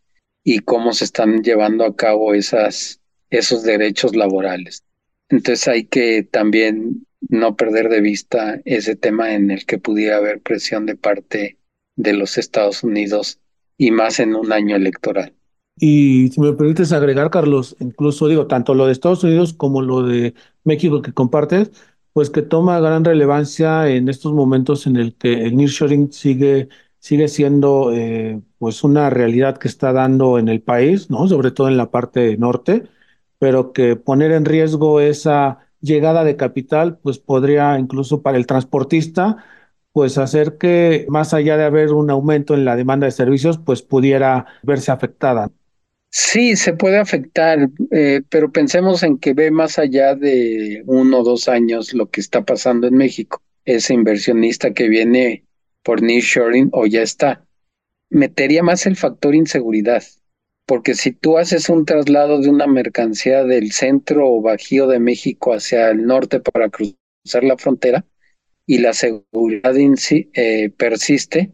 y 0.42 0.60
cómo 0.60 0.92
se 0.92 1.04
están 1.04 1.42
llevando 1.42 1.84
a 1.84 1.96
cabo 1.96 2.34
esas, 2.34 3.00
esos 3.30 3.62
derechos 3.62 4.14
laborales. 4.14 4.84
Entonces 5.28 5.66
hay 5.68 5.84
que 5.84 6.22
también 6.22 7.06
no 7.28 7.56
perder 7.56 7.88
de 7.88 8.00
vista 8.00 8.60
ese 8.64 8.96
tema 8.96 9.34
en 9.34 9.50
el 9.50 9.64
que 9.64 9.78
pudiera 9.78 10.16
haber 10.16 10.40
presión 10.40 10.87
de 10.87 10.96
parte 10.96 11.58
de 11.96 12.12
los 12.12 12.38
Estados 12.38 12.82
Unidos 12.82 13.40
y 13.78 13.90
más 13.90 14.20
en 14.20 14.34
un 14.34 14.52
año 14.52 14.76
electoral. 14.76 15.32
Y 15.76 16.28
si 16.28 16.40
me 16.40 16.52
permites 16.52 16.92
agregar, 16.92 17.30
Carlos, 17.30 17.76
incluso 17.80 18.28
digo, 18.28 18.46
tanto 18.46 18.74
lo 18.74 18.87
de 18.87 18.92
Estados 18.92 19.24
Unidos 19.24 19.54
como 19.54 19.82
lo 19.82 20.02
de 20.02 20.34
México 20.62 21.02
que 21.02 21.12
compartes, 21.12 21.72
pues 22.14 22.31
que 22.31 22.42
toma 22.42 22.81
gran 22.81 23.05
relevancia 23.05 23.88
en 23.90 24.09
estos 24.09 24.33
momentos 24.35 24.87
en 24.87 24.96
el 24.96 25.16
que 25.16 25.35
el 25.46 25.57
nearshoring 25.57 26.12
sigue, 26.12 26.70
sigue 27.00 27.29
siendo 27.29 27.92
eh, 27.92 28.40
pues 28.59 28.85
una 28.85 29.11
realidad 29.11 29.59
que 29.59 29.68
está 29.68 29.92
dando 29.92 30.38
en 30.38 30.48
el 30.48 30.62
país, 30.62 31.11
¿no? 31.11 31.29
Sobre 31.29 31.53
todo 31.53 31.68
en 31.68 31.77
la 31.77 31.90
parte 31.90 32.37
norte, 32.38 32.85
pero 33.38 33.72
que 33.72 33.96
poner 33.96 34.33
en 34.33 34.44
riesgo 34.46 35.00
esa 35.00 35.61
llegada 35.81 36.24
de 36.24 36.37
capital, 36.37 36.98
pues 36.98 37.18
podría 37.18 37.79
incluso 37.79 38.22
para 38.22 38.38
el 38.38 38.46
transportista, 38.46 39.44
pues 39.92 40.18
hacer 40.18 40.59
que 40.59 41.07
más 41.09 41.35
allá 41.35 41.57
de 41.57 41.64
haber 41.64 41.92
un 41.92 42.11
aumento 42.11 42.55
en 42.55 42.64
la 42.64 42.77
demanda 42.77 43.07
de 43.07 43.12
servicios, 43.12 43.59
pues 43.59 43.83
pudiera 43.83 44.46
verse 44.62 44.92
afectada. 44.92 45.50
Sí, 46.16 46.55
se 46.55 46.74
puede 46.74 46.98
afectar, 46.98 47.70
eh, 47.90 48.22
pero 48.29 48.53
pensemos 48.53 49.03
en 49.03 49.18
que 49.18 49.35
ve 49.35 49.50
más 49.50 49.81
allá 49.81 50.14
de 50.14 50.85
uno 50.87 51.18
o 51.18 51.24
dos 51.24 51.48
años 51.48 51.92
lo 51.92 52.09
que 52.09 52.20
está 52.20 52.44
pasando 52.44 52.87
en 52.87 52.94
México. 52.94 53.42
Ese 53.64 53.94
inversionista 53.94 54.72
que 54.72 54.88
viene 54.88 55.44
por 55.83 56.03
nearshoring 56.03 56.68
o 56.70 56.87
ya 56.87 57.03
está. 57.03 57.44
Metería 58.11 58.62
más 58.62 58.87
el 58.87 58.94
factor 58.94 59.35
inseguridad, 59.35 60.05
porque 60.66 60.94
si 60.94 61.11
tú 61.11 61.37
haces 61.37 61.68
un 61.68 61.85
traslado 61.85 62.40
de 62.40 62.48
una 62.48 62.68
mercancía 62.68 63.42
del 63.42 63.72
centro 63.72 64.31
o 64.31 64.40
bajío 64.40 64.87
de 64.87 65.00
México 65.00 65.53
hacia 65.53 65.90
el 65.90 66.07
norte 66.07 66.38
para 66.38 66.70
cruzar 66.70 67.42
la 67.42 67.59
frontera 67.59 68.07
y 68.66 68.79
la 68.79 68.92
seguridad 68.92 69.74
eh, 69.77 70.70
persiste, 70.77 71.50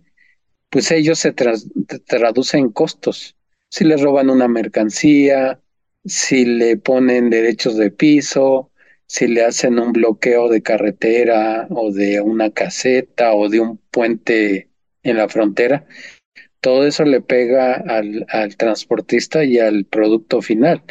pues 0.69 0.91
ellos 0.91 1.19
se 1.19 1.33
traducen 1.33 2.61
en 2.61 2.73
costos 2.73 3.37
si 3.71 3.85
le 3.85 3.97
roban 3.97 4.31
una 4.31 4.49
mercancía, 4.49 5.61
si 6.05 6.45
le 6.45 6.77
ponen 6.77 7.31
derechos 7.31 7.77
de 7.77 7.91
piso, 7.91 8.71
si 9.07 9.29
le 9.29 9.45
hacen 9.45 9.79
un 9.79 9.93
bloqueo 9.93 10.49
de 10.49 10.63
carretera 10.63 11.67
o 11.71 11.93
de 11.93 12.21
una 12.21 12.51
caseta 12.51 13.35
o 13.35 13.49
de 13.49 13.61
un 13.61 13.79
puente 13.91 14.69
en 15.03 15.17
la 15.17 15.29
frontera, 15.29 15.87
todo 16.61 16.87
eso 16.87 17.05
le 17.05 17.21
pega 17.21 17.75
al, 17.75 18.27
al 18.29 18.57
transportista 18.57 19.45
y 19.45 19.59
al 19.59 19.85
producto 19.85 20.43
final. 20.43 20.83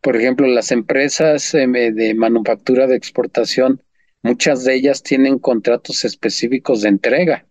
Por 0.00 0.16
ejemplo, 0.16 0.46
las 0.46 0.72
empresas 0.72 1.54
em, 1.54 1.72
de 1.72 2.14
manufactura 2.14 2.86
de 2.86 2.96
exportación, 2.96 3.82
muchas 4.22 4.64
de 4.64 4.74
ellas 4.74 5.02
tienen 5.02 5.38
contratos 5.38 6.04
específicos 6.04 6.82
de 6.82 6.88
entrega 6.88 7.46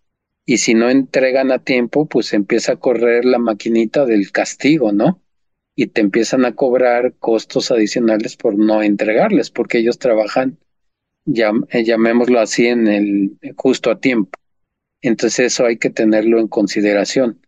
y 0.46 0.58
si 0.58 0.74
no 0.74 0.90
entregan 0.90 1.52
a 1.52 1.60
tiempo, 1.60 2.06
pues 2.06 2.34
empieza 2.34 2.74
a 2.74 2.78
correr 2.78 3.26
la 3.26 3.40
maquinita 3.40 4.06
del 4.06 4.32
castigo, 4.32 4.92
¿no? 4.92 5.22
Y 5.76 5.88
te 5.88 6.02
empiezan 6.02 6.46
a 6.46 6.56
cobrar 6.56 7.16
costos 7.18 7.72
adicionales 7.72 8.36
por 8.36 8.58
no 8.58 8.84
entregarles, 8.84 9.50
porque 9.50 9.80
ellos 9.80 10.00
trabajan, 10.00 10.60
eh, 11.26 11.84
llamémoslo 11.84 12.40
así, 12.40 12.68
en 12.68 12.88
el 12.88 13.38
justo 13.56 13.90
a 13.90 14.00
tiempo. 14.00 14.38
Entonces 15.02 15.54
eso 15.54 15.66
hay 15.66 15.78
que 15.78 15.90
tenerlo 15.90 16.40
en 16.40 16.48
consideración. 16.48 17.40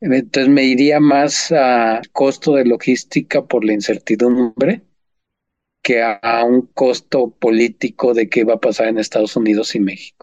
Entonces 0.00 0.52
me 0.52 0.64
iría 0.64 1.00
más 1.00 1.52
a 1.52 2.02
costo 2.12 2.54
de 2.54 2.66
logística 2.66 3.46
por 3.46 3.64
la 3.64 3.72
incertidumbre 3.72 4.82
que 5.82 6.02
a 6.02 6.44
un 6.44 6.66
costo 6.74 7.30
político 7.30 8.12
de 8.12 8.28
qué 8.28 8.44
va 8.44 8.54
a 8.54 8.60
pasar 8.60 8.88
en 8.88 8.98
Estados 8.98 9.36
Unidos 9.36 9.74
y 9.74 9.80
México 9.80 10.15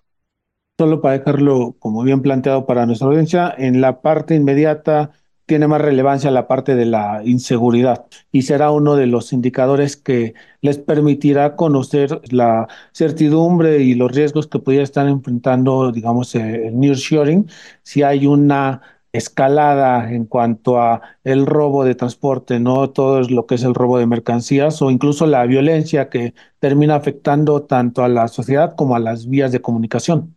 solo 0.77 1.01
para 1.01 1.17
dejarlo 1.19 1.75
como 1.79 2.03
bien 2.03 2.21
planteado 2.21 2.65
para 2.65 2.85
nuestra 2.85 3.07
audiencia, 3.07 3.53
en 3.57 3.81
la 3.81 4.01
parte 4.01 4.35
inmediata 4.35 5.11
tiene 5.45 5.67
más 5.67 5.81
relevancia 5.81 6.31
la 6.31 6.47
parte 6.47 6.75
de 6.75 6.85
la 6.85 7.21
inseguridad 7.25 8.05
y 8.31 8.43
será 8.43 8.71
uno 8.71 8.95
de 8.95 9.07
los 9.07 9.33
indicadores 9.33 9.97
que 9.97 10.33
les 10.61 10.77
permitirá 10.79 11.55
conocer 11.55 12.21
la 12.31 12.67
certidumbre 12.93 13.79
y 13.83 13.93
los 13.95 14.11
riesgos 14.11 14.47
que 14.47 14.59
pudiera 14.59 14.83
estar 14.83 15.07
enfrentando, 15.07 15.91
digamos, 15.91 16.33
eh, 16.35 16.67
el 16.67 16.79
nearshoring, 16.79 17.49
si 17.83 18.03
hay 18.03 18.25
una 18.25 18.81
escalada 19.11 20.11
en 20.11 20.25
cuanto 20.25 20.79
a 20.81 21.01
el 21.23 21.45
robo 21.45 21.83
de 21.85 21.93
transporte, 21.95 22.59
no 22.59 22.89
todo 22.89 23.19
es 23.21 23.29
lo 23.29 23.45
que 23.45 23.55
es 23.55 23.63
el 23.63 23.75
robo 23.75 23.99
de 23.99 24.07
mercancías 24.07 24.81
o 24.81 24.89
incluso 24.89 25.27
la 25.27 25.45
violencia 25.45 26.09
que 26.09 26.33
termina 26.59 26.95
afectando 26.95 27.63
tanto 27.63 28.03
a 28.03 28.07
la 28.09 28.27
sociedad 28.27 28.75
como 28.75 28.95
a 28.95 28.99
las 28.99 29.27
vías 29.27 29.51
de 29.51 29.61
comunicación. 29.61 30.35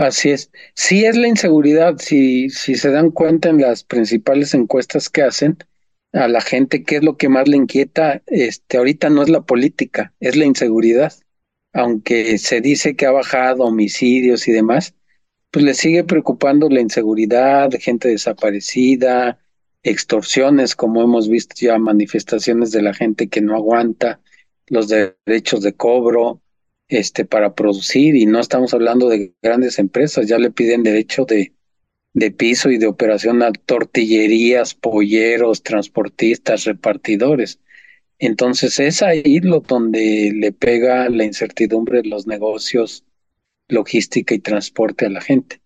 Así 0.00 0.30
es. 0.30 0.50
Sí 0.74 1.04
es 1.04 1.14
la 1.14 1.28
inseguridad. 1.28 1.98
Si, 1.98 2.48
si 2.48 2.74
se 2.74 2.90
dan 2.90 3.10
cuenta 3.10 3.50
en 3.50 3.60
las 3.60 3.84
principales 3.84 4.54
encuestas 4.54 5.10
que 5.10 5.22
hacen 5.22 5.58
a 6.14 6.26
la 6.26 6.40
gente, 6.40 6.84
qué 6.84 6.96
es 6.96 7.04
lo 7.04 7.18
que 7.18 7.28
más 7.28 7.46
le 7.46 7.58
inquieta, 7.58 8.22
este, 8.26 8.78
ahorita 8.78 9.10
no 9.10 9.22
es 9.22 9.28
la 9.28 9.42
política, 9.42 10.14
es 10.18 10.36
la 10.36 10.46
inseguridad. 10.46 11.12
Aunque 11.74 12.38
se 12.38 12.62
dice 12.62 12.96
que 12.96 13.04
ha 13.04 13.10
bajado 13.10 13.64
homicidios 13.64 14.48
y 14.48 14.52
demás, 14.52 14.94
pues 15.50 15.66
le 15.66 15.74
sigue 15.74 16.02
preocupando 16.02 16.70
la 16.70 16.80
inseguridad, 16.80 17.70
gente 17.78 18.08
desaparecida, 18.08 19.38
extorsiones, 19.82 20.76
como 20.76 21.02
hemos 21.02 21.28
visto 21.28 21.56
ya 21.58 21.78
manifestaciones 21.78 22.70
de 22.70 22.80
la 22.80 22.94
gente 22.94 23.28
que 23.28 23.42
no 23.42 23.54
aguanta, 23.54 24.20
los 24.68 24.88
derechos 24.88 25.60
de 25.60 25.74
cobro, 25.74 26.40
este, 26.90 27.24
para 27.24 27.54
producir 27.54 28.16
y 28.16 28.26
no 28.26 28.40
estamos 28.40 28.74
hablando 28.74 29.08
de 29.08 29.32
grandes 29.40 29.78
empresas, 29.78 30.26
ya 30.26 30.38
le 30.38 30.50
piden 30.50 30.82
derecho 30.82 31.24
de, 31.24 31.54
de 32.12 32.30
piso 32.32 32.68
y 32.68 32.78
de 32.78 32.88
operación 32.88 33.42
a 33.42 33.52
tortillerías, 33.52 34.74
polleros, 34.74 35.62
transportistas, 35.62 36.64
repartidores. 36.64 37.60
Entonces 38.18 38.78
es 38.80 39.02
ahí 39.02 39.38
lo 39.38 39.60
donde 39.60 40.32
le 40.34 40.52
pega 40.52 41.08
la 41.08 41.24
incertidumbre 41.24 42.02
de 42.02 42.08
los 42.08 42.26
negocios, 42.26 43.04
logística 43.68 44.34
y 44.34 44.40
transporte 44.40 45.06
a 45.06 45.10
la 45.10 45.20
gente. 45.20 45.60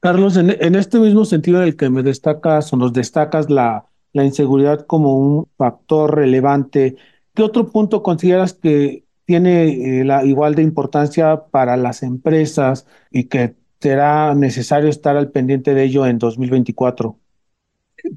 Carlos, 0.00 0.36
en, 0.36 0.50
en, 0.60 0.74
este 0.74 0.98
mismo 0.98 1.24
sentido 1.24 1.62
en 1.62 1.68
el 1.68 1.76
que 1.76 1.88
me 1.88 2.02
destacas 2.02 2.72
o 2.72 2.76
nos 2.76 2.92
destacas 2.92 3.48
la, 3.48 3.86
la 4.12 4.24
inseguridad 4.24 4.86
como 4.86 5.16
un 5.16 5.48
factor 5.56 6.16
relevante, 6.16 6.96
¿qué 7.32 7.44
otro 7.44 7.70
punto 7.70 8.02
consideras 8.02 8.54
que 8.54 9.04
tiene 9.32 10.00
eh, 10.00 10.04
la 10.04 10.26
igual 10.26 10.54
de 10.54 10.60
importancia 10.60 11.44
para 11.50 11.78
las 11.78 12.02
empresas 12.02 12.86
y 13.10 13.24
que 13.24 13.54
será 13.80 14.34
necesario 14.34 14.90
estar 14.90 15.16
al 15.16 15.30
pendiente 15.30 15.72
de 15.72 15.84
ello 15.84 16.04
en 16.06 16.18
2024? 16.18 17.18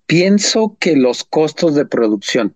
Pienso 0.05 0.75
que 0.77 0.97
los 0.97 1.23
costos 1.23 1.73
de 1.73 1.85
producción. 1.85 2.53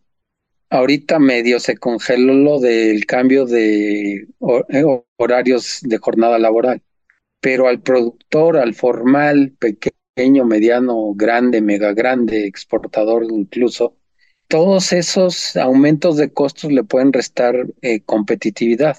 Ahorita 0.69 1.19
medio 1.19 1.62
se 1.62 1.78
congeló 1.78 2.34
lo 2.34 2.60
del 2.60 3.06
cambio 3.06 3.45
de 3.45 4.28
eh, 4.67 4.84
horarios 5.15 5.80
de 5.82 5.98
jornada 5.98 6.38
laboral 6.38 6.82
pero 7.39 7.69
al 7.69 7.82
productor, 7.82 8.58
al 8.58 8.74
formal, 8.74 9.54
pequeño, 9.58 10.43
mediano, 10.43 11.13
grande, 11.15 11.62
mega 11.62 11.93
grande, 11.93 12.45
exportador 12.45 13.24
incluso, 13.24 13.95
todos 14.49 14.93
esos 14.93 15.55
aumentos 15.55 16.17
de 16.17 16.33
costos 16.33 16.71
le 16.71 16.83
pueden 16.83 17.13
restar 17.13 17.67
eh, 17.81 18.01
competitividad. 18.01 18.97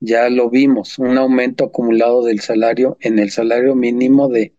Ya 0.00 0.28
lo 0.28 0.50
vimos, 0.50 0.98
un 0.98 1.16
aumento 1.16 1.64
acumulado 1.64 2.22
del 2.22 2.40
salario 2.40 2.98
en 3.00 3.18
el 3.18 3.30
salario 3.30 3.74
mínimo 3.74 4.28
de 4.28 4.52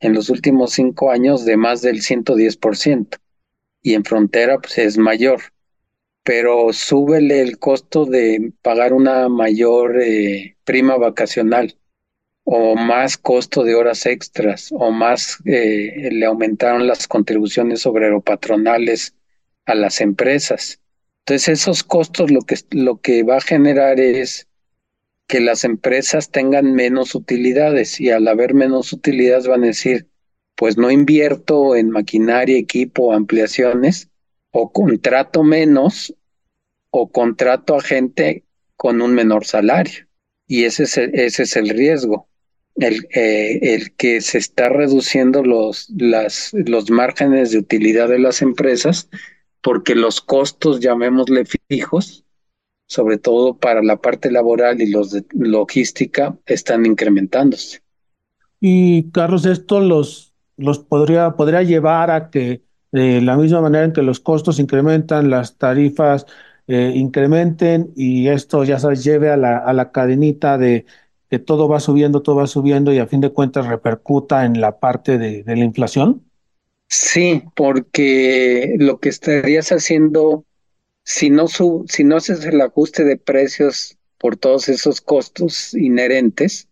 en 0.00 0.12
los 0.14 0.28
últimos 0.28 0.72
cinco 0.72 1.10
años 1.10 1.46
de 1.46 1.56
más 1.56 1.80
del 1.80 2.02
110%. 2.02 3.18
Y 3.82 3.94
en 3.94 4.04
frontera 4.04 4.58
pues 4.58 4.76
es 4.78 4.98
mayor. 4.98 5.40
Pero 6.24 6.74
súbele 6.74 7.40
el 7.40 7.58
costo 7.58 8.04
de 8.04 8.52
pagar 8.60 8.92
una 8.92 9.30
mayor 9.30 9.98
eh, 10.02 10.56
prima 10.64 10.98
vacacional 10.98 11.78
o 12.44 12.76
más 12.76 13.16
costo 13.16 13.64
de 13.64 13.74
horas 13.74 14.04
extras 14.04 14.68
o 14.72 14.90
más 14.90 15.38
eh, 15.46 16.10
le 16.12 16.26
aumentaron 16.26 16.86
las 16.86 17.08
contribuciones 17.08 17.86
obrero-patronales 17.86 19.14
a 19.70 19.74
las 19.74 20.00
empresas. 20.00 20.80
Entonces 21.24 21.60
esos 21.60 21.84
costos 21.84 22.30
lo 22.30 22.40
que, 22.42 22.56
lo 22.70 23.00
que 23.00 23.22
va 23.22 23.36
a 23.36 23.40
generar 23.40 24.00
es 24.00 24.48
que 25.28 25.40
las 25.40 25.64
empresas 25.64 26.30
tengan 26.30 26.74
menos 26.74 27.14
utilidades 27.14 28.00
y 28.00 28.10
al 28.10 28.26
haber 28.26 28.54
menos 28.54 28.92
utilidades 28.92 29.46
van 29.46 29.62
a 29.62 29.68
decir, 29.68 30.08
pues 30.56 30.76
no 30.76 30.90
invierto 30.90 31.76
en 31.76 31.90
maquinaria, 31.90 32.58
equipo, 32.58 33.12
ampliaciones 33.12 34.10
o 34.50 34.72
contrato 34.72 35.44
menos 35.44 36.14
o 36.90 37.10
contrato 37.10 37.76
a 37.76 37.80
gente 37.80 38.44
con 38.76 39.00
un 39.00 39.14
menor 39.14 39.44
salario. 39.44 40.06
Y 40.48 40.64
ese 40.64 40.82
es 40.82 40.98
ese 40.98 41.44
es 41.44 41.56
el 41.56 41.68
riesgo 41.68 42.30
el, 42.76 43.06
eh, 43.14 43.58
el 43.74 43.92
que 43.92 44.20
se 44.20 44.38
está 44.38 44.68
reduciendo 44.68 45.44
los, 45.44 45.88
las, 45.96 46.50
los 46.52 46.90
márgenes 46.90 47.50
de 47.52 47.58
utilidad 47.58 48.08
de 48.08 48.18
las 48.18 48.42
empresas 48.42 49.08
porque 49.62 49.94
los 49.94 50.20
costos, 50.20 50.80
llamémosle 50.80 51.44
fijos, 51.68 52.24
sobre 52.86 53.18
todo 53.18 53.56
para 53.56 53.82
la 53.82 53.96
parte 53.96 54.30
laboral 54.30 54.80
y 54.80 54.90
los 54.90 55.10
de 55.10 55.24
logística, 55.32 56.36
están 56.46 56.86
incrementándose. 56.86 57.80
Y 58.60 59.10
Carlos, 59.10 59.46
esto 59.46 59.80
los, 59.80 60.34
los 60.56 60.80
podría, 60.80 61.32
podría 61.32 61.62
llevar 61.62 62.10
a 62.10 62.30
que 62.30 62.62
de 62.92 63.20
la 63.20 63.36
misma 63.36 63.60
manera 63.60 63.84
en 63.84 63.92
que 63.92 64.02
los 64.02 64.20
costos 64.20 64.58
incrementan, 64.58 65.30
las 65.30 65.56
tarifas 65.56 66.26
eh, 66.66 66.92
incrementen 66.94 67.92
y 67.96 68.28
esto 68.28 68.64
ya 68.64 68.78
se 68.78 68.94
lleve 68.96 69.30
a 69.30 69.36
la, 69.36 69.58
a 69.58 69.72
la 69.72 69.92
cadenita 69.92 70.58
de 70.58 70.86
que 71.30 71.38
todo 71.38 71.68
va 71.68 71.78
subiendo, 71.78 72.22
todo 72.22 72.36
va 72.36 72.46
subiendo 72.48 72.92
y 72.92 72.98
a 72.98 73.06
fin 73.06 73.20
de 73.20 73.30
cuentas 73.30 73.66
repercuta 73.66 74.44
en 74.44 74.60
la 74.60 74.80
parte 74.80 75.16
de, 75.16 75.44
la 75.46 75.64
inflación? 75.64 76.22
Sí, 76.90 77.44
porque 77.54 78.74
lo 78.78 78.98
que 78.98 79.10
estarías 79.10 79.70
haciendo, 79.70 80.44
si 81.04 81.30
no, 81.30 81.46
si 81.48 82.02
no 82.02 82.16
haces 82.16 82.44
el 82.44 82.60
ajuste 82.60 83.04
de 83.04 83.16
precios 83.16 83.96
por 84.18 84.36
todos 84.36 84.68
esos 84.68 85.00
costos 85.00 85.72
inherentes, 85.74 86.68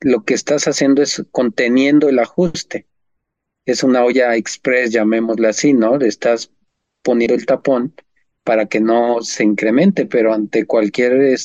lo 0.00 0.24
que 0.24 0.34
estás 0.34 0.68
haciendo 0.68 1.02
es 1.02 1.24
conteniendo 1.32 2.08
el 2.08 2.20
ajuste. 2.20 2.86
Es 3.66 3.82
una 3.82 4.04
olla 4.04 4.36
express, 4.36 4.92
llamémosla 4.92 5.48
así, 5.48 5.72
¿no? 5.72 5.96
Le 5.98 6.06
estás 6.06 6.52
poniendo 7.02 7.34
el 7.34 7.44
tapón 7.44 7.92
para 8.44 8.66
que 8.66 8.78
no 8.80 9.20
se 9.22 9.42
incremente, 9.42 10.06
pero 10.06 10.32
ante 10.32 10.64
cualquier 10.64 11.36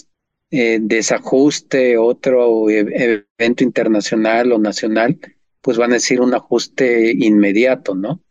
eh, 0.52 0.78
desajuste, 0.80 1.97
otro 1.97 2.69
e-, 2.69 3.25
evento 3.39 3.63
internacional 3.63 4.52
o 4.52 4.60
nacional, 4.60 5.19
pues 5.61 5.77
van 5.77 5.91
a 5.91 5.95
decir 5.95 6.21
un 6.21 6.33
ajuste 6.33 7.11
inmediato, 7.11 7.95
¿no? 7.95 8.23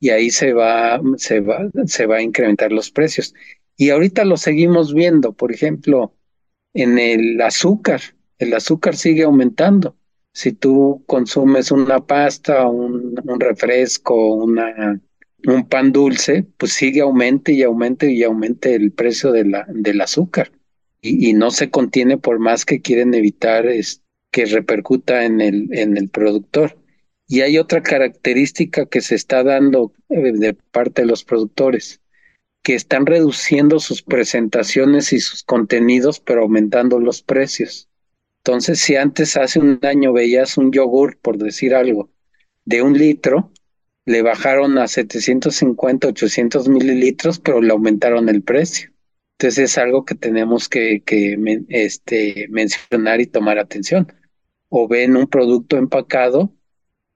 Y 0.00 0.10
ahí 0.10 0.30
se 0.30 0.52
va, 0.52 1.00
se 1.16 1.40
va, 1.40 1.68
se 1.86 2.06
va 2.06 2.16
a 2.16 2.22
incrementar 2.22 2.72
los 2.72 2.90
precios. 2.90 3.34
Y 3.76 3.90
ahorita 3.90 4.24
lo 4.24 4.36
seguimos 4.36 4.94
viendo, 4.94 5.32
por 5.32 5.52
ejemplo, 5.52 6.14
en 6.74 6.98
el 6.98 7.40
azúcar, 7.40 8.00
el 8.38 8.54
azúcar 8.54 8.96
sigue 8.96 9.22
aumentando. 9.24 9.96
Si 10.32 10.52
tú 10.52 11.04
consumes 11.06 11.70
una 11.70 12.04
pasta, 12.04 12.66
un, 12.66 13.14
un 13.24 13.40
refresco, 13.40 14.34
una, 14.34 15.00
un 15.46 15.68
pan 15.68 15.92
dulce, 15.92 16.46
pues 16.56 16.72
sigue 16.72 17.00
aumente 17.00 17.52
y 17.52 17.62
aumente 17.62 18.10
y 18.10 18.22
aumente 18.22 18.74
el 18.74 18.92
precio 18.92 19.32
la, 19.44 19.66
del 19.68 20.00
azúcar 20.00 20.50
y, 21.02 21.32
no 21.34 21.50
se 21.50 21.68
contiene 21.68 22.16
por 22.16 22.38
más 22.38 22.64
que 22.64 22.80
quieren 22.80 23.12
evitar 23.12 23.66
es, 23.66 24.02
que 24.32 24.46
repercuta 24.46 25.24
en 25.24 25.40
el, 25.40 25.68
en 25.72 25.96
el 25.96 26.08
productor. 26.08 26.76
Y 27.28 27.42
hay 27.42 27.58
otra 27.58 27.82
característica 27.82 28.86
que 28.86 29.00
se 29.00 29.14
está 29.14 29.44
dando 29.44 29.92
eh, 30.08 30.32
de 30.32 30.54
parte 30.54 31.02
de 31.02 31.08
los 31.08 31.22
productores, 31.22 32.00
que 32.62 32.74
están 32.74 33.06
reduciendo 33.06 33.78
sus 33.78 34.02
presentaciones 34.02 35.12
y 35.12 35.20
sus 35.20 35.44
contenidos, 35.44 36.18
pero 36.18 36.42
aumentando 36.42 36.98
los 36.98 37.22
precios. 37.22 37.88
Entonces, 38.38 38.80
si 38.80 38.96
antes 38.96 39.36
hace 39.36 39.60
un 39.60 39.78
año 39.82 40.12
veías 40.12 40.58
un 40.58 40.72
yogur, 40.72 41.18
por 41.18 41.38
decir 41.38 41.74
algo, 41.74 42.10
de 42.64 42.82
un 42.82 42.98
litro, 42.98 43.52
le 44.04 44.22
bajaron 44.22 44.78
a 44.78 44.88
750, 44.88 46.08
800 46.08 46.68
mililitros, 46.68 47.38
pero 47.38 47.60
le 47.60 47.72
aumentaron 47.72 48.28
el 48.28 48.42
precio. 48.42 48.90
Entonces 49.38 49.70
es 49.70 49.78
algo 49.78 50.04
que 50.04 50.14
tenemos 50.14 50.68
que, 50.68 51.02
este, 51.68 52.46
mencionar 52.50 53.20
y 53.20 53.26
tomar 53.26 53.58
atención. 53.58 54.12
O 54.74 54.88
ven 54.88 55.16
un 55.16 55.26
producto 55.26 55.76
empacado, 55.76 56.54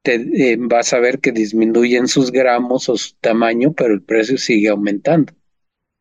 te, 0.03 0.15
eh, 0.15 0.57
vas 0.59 0.93
a 0.93 1.01
ver 1.01 1.21
que 1.21 1.33
disminuyen 1.33 2.07
sus 2.07 2.31
gramos 2.31 2.89
o 2.89 2.97
su 2.97 3.15
tamaño, 3.21 3.73
pero 3.73 3.95
el 3.95 4.03
precio 4.03 4.37
sigue 4.37 4.69
aumentando. 4.69 5.33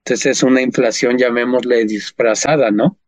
Entonces 0.04 0.38
es 0.38 0.44
una 0.44 0.62
inflación, 0.62 1.18
llamémosle 1.18 1.86
disfrazada, 1.86 2.72
¿no? 2.72 3.00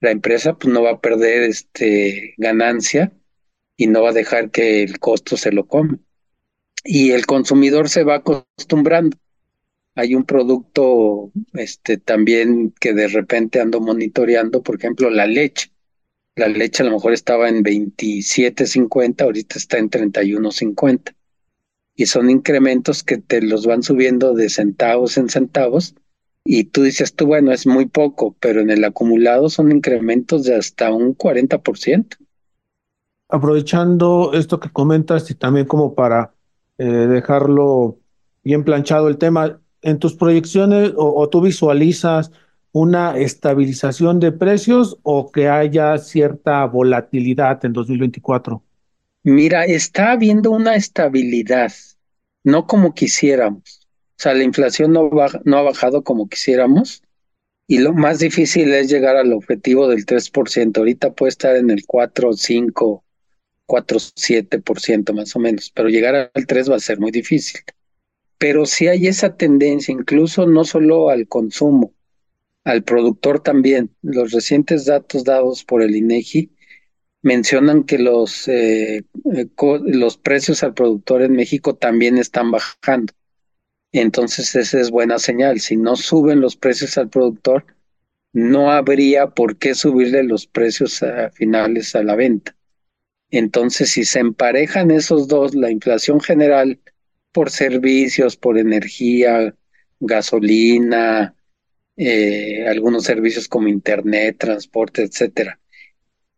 La 0.00 0.10
empresa 0.10 0.54
pues, 0.58 0.74
no 0.74 0.82
va 0.82 0.92
a 0.92 1.00
perder 1.00 1.44
este, 1.44 2.34
ganancia 2.36 3.12
y 3.76 3.86
no 3.86 4.02
va 4.02 4.10
a 4.10 4.14
dejar 4.14 4.50
que 4.50 4.82
el 4.82 4.98
costo 4.98 5.36
se 5.36 5.52
lo 5.52 5.66
come. 5.66 5.98
Y 6.84 7.12
el 7.12 7.26
consumidor 7.26 7.88
se 7.88 8.02
va 8.02 8.16
acostumbrando 8.16 9.16
hay 9.94 10.14
un 10.14 10.24
producto 10.24 11.30
este 11.52 11.98
también 11.98 12.74
que 12.80 12.92
de 12.92 13.08
repente 13.08 13.60
ando 13.60 13.80
monitoreando, 13.80 14.62
por 14.62 14.76
ejemplo, 14.76 15.08
la 15.10 15.26
leche. 15.26 15.70
La 16.36 16.48
leche 16.48 16.82
a 16.82 16.86
lo 16.86 16.92
mejor 16.92 17.12
estaba 17.12 17.48
en 17.48 17.62
27.50, 17.62 19.22
ahorita 19.22 19.58
está 19.58 19.78
en 19.78 19.90
31.50. 19.90 21.14
Y 21.96 22.06
son 22.06 22.28
incrementos 22.28 23.04
que 23.04 23.18
te 23.18 23.40
los 23.40 23.66
van 23.66 23.82
subiendo 23.82 24.34
de 24.34 24.48
centavos 24.48 25.16
en 25.16 25.28
centavos. 25.28 25.94
Y 26.44 26.64
tú 26.64 26.82
dices 26.82 27.14
tú, 27.14 27.26
bueno, 27.26 27.52
es 27.52 27.66
muy 27.66 27.86
poco, 27.86 28.36
pero 28.40 28.60
en 28.60 28.70
el 28.70 28.84
acumulado 28.84 29.48
son 29.48 29.70
incrementos 29.70 30.44
de 30.44 30.56
hasta 30.56 30.92
un 30.92 31.16
40%. 31.16 32.16
Aprovechando 33.28 34.32
esto 34.34 34.60
que 34.60 34.70
comentas 34.70 35.30
y 35.30 35.34
también 35.34 35.66
como 35.66 35.94
para 35.94 36.34
eh, 36.78 36.84
dejarlo 36.84 37.98
bien 38.42 38.64
planchado 38.64 39.08
el 39.08 39.16
tema, 39.16 39.60
en 39.84 39.98
tus 39.98 40.14
proyecciones 40.14 40.92
o, 40.96 41.28
tú 41.28 41.40
visualizas 41.40 42.32
una 42.74 43.16
estabilización 43.16 44.18
de 44.18 44.32
precios 44.32 44.98
o 45.04 45.30
que 45.30 45.48
haya 45.48 45.96
cierta 45.98 46.66
volatilidad 46.66 47.64
en 47.64 47.72
2024? 47.72 48.60
Mira, 49.22 49.64
está 49.64 50.10
habiendo 50.10 50.50
una 50.50 50.74
estabilidad, 50.74 51.72
no 52.42 52.66
como 52.66 52.92
quisiéramos. 52.92 53.86
O 54.18 54.22
sea, 54.22 54.34
la 54.34 54.42
inflación 54.42 54.92
no, 54.92 55.08
ha 55.08 55.62
bajado 55.62 56.02
como 56.02 56.28
quisiéramos 56.28 57.04
y 57.68 57.78
lo 57.78 57.92
más 57.92 58.18
difícil 58.18 58.74
es 58.74 58.90
llegar 58.90 59.16
al 59.16 59.32
objetivo 59.32 59.86
del 59.86 60.04
3%. 60.04 60.76
Ahorita 60.76 61.12
puede 61.12 61.30
estar 61.30 61.54
en 61.54 61.70
el 61.70 61.86
4, 61.86 62.32
5, 62.32 63.04
4, 63.66 63.98
7% 63.98 65.14
más 65.14 65.36
o 65.36 65.38
menos, 65.38 65.70
pero 65.72 65.88
llegar 65.88 66.30
al 66.34 66.46
3 66.46 66.72
va 66.72 66.76
a 66.76 66.80
ser 66.80 66.98
muy 66.98 67.12
difícil 67.12 67.60
pero 68.36 68.66
sí 68.66 68.88
hay 68.88 69.06
esa 69.06 69.38
tendencia, 69.38 69.90
incluso 69.90 70.46
no 70.46 70.64
solo 70.64 71.08
al 71.08 71.26
consumo, 71.28 71.93
al 72.64 72.82
productor 72.82 73.40
también. 73.40 73.90
Los 74.02 74.32
recientes 74.32 74.86
datos 74.86 75.24
dados 75.24 75.64
por 75.64 75.82
el 75.82 75.94
INEGI 75.94 76.50
mencionan 77.22 77.84
que 77.84 77.98
los, 77.98 78.48
eh, 78.48 79.04
eh, 79.34 79.48
los 79.84 80.16
precios 80.18 80.62
al 80.62 80.74
productor 80.74 81.22
en 81.22 81.32
México 81.32 81.76
también 81.76 82.18
están 82.18 82.50
bajando. 82.50 83.12
Entonces 83.92 84.54
esa 84.56 84.80
es 84.80 84.90
buena 84.90 85.18
señal. 85.18 85.60
Si 85.60 85.76
no 85.76 85.96
suben 85.96 86.40
los 86.40 86.56
precios 86.56 86.98
al 86.98 87.08
productor, 87.08 87.66
no 88.32 88.72
habría 88.72 89.28
por 89.28 89.56
qué 89.58 89.74
subirle 89.74 90.24
los 90.24 90.46
precios 90.46 91.04
finales 91.34 91.94
a 91.94 92.02
la 92.02 92.16
venta. 92.16 92.56
Entonces, 93.30 93.90
si 93.90 94.04
se 94.04 94.20
emparejan 94.20 94.90
esos 94.90 95.26
dos, 95.28 95.54
la 95.54 95.70
inflación 95.70 96.20
general 96.20 96.80
por 97.32 97.50
servicios, 97.50 98.36
por 98.36 98.58
energía, 98.58 99.54
gasolina, 99.98 101.34
eh, 101.96 102.66
algunos 102.68 103.04
servicios 103.04 103.48
como 103.48 103.68
internet, 103.68 104.36
transporte, 104.38 105.02
etcétera, 105.02 105.60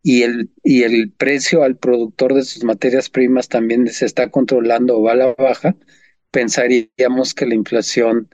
y 0.03 0.23
el, 0.23 0.51
y 0.63 0.83
el 0.83 1.11
precio 1.11 1.63
al 1.63 1.77
productor 1.77 2.33
de 2.33 2.43
sus 2.43 2.63
materias 2.63 3.09
primas 3.09 3.49
también 3.49 3.87
se 3.87 4.05
está 4.05 4.31
controlando 4.31 4.97
o 4.97 5.03
va 5.03 5.13
a 5.13 5.15
la 5.15 5.33
baja, 5.35 5.75
pensaríamos 6.31 7.33
que 7.33 7.45
la 7.45 7.55
inflación 7.55 8.29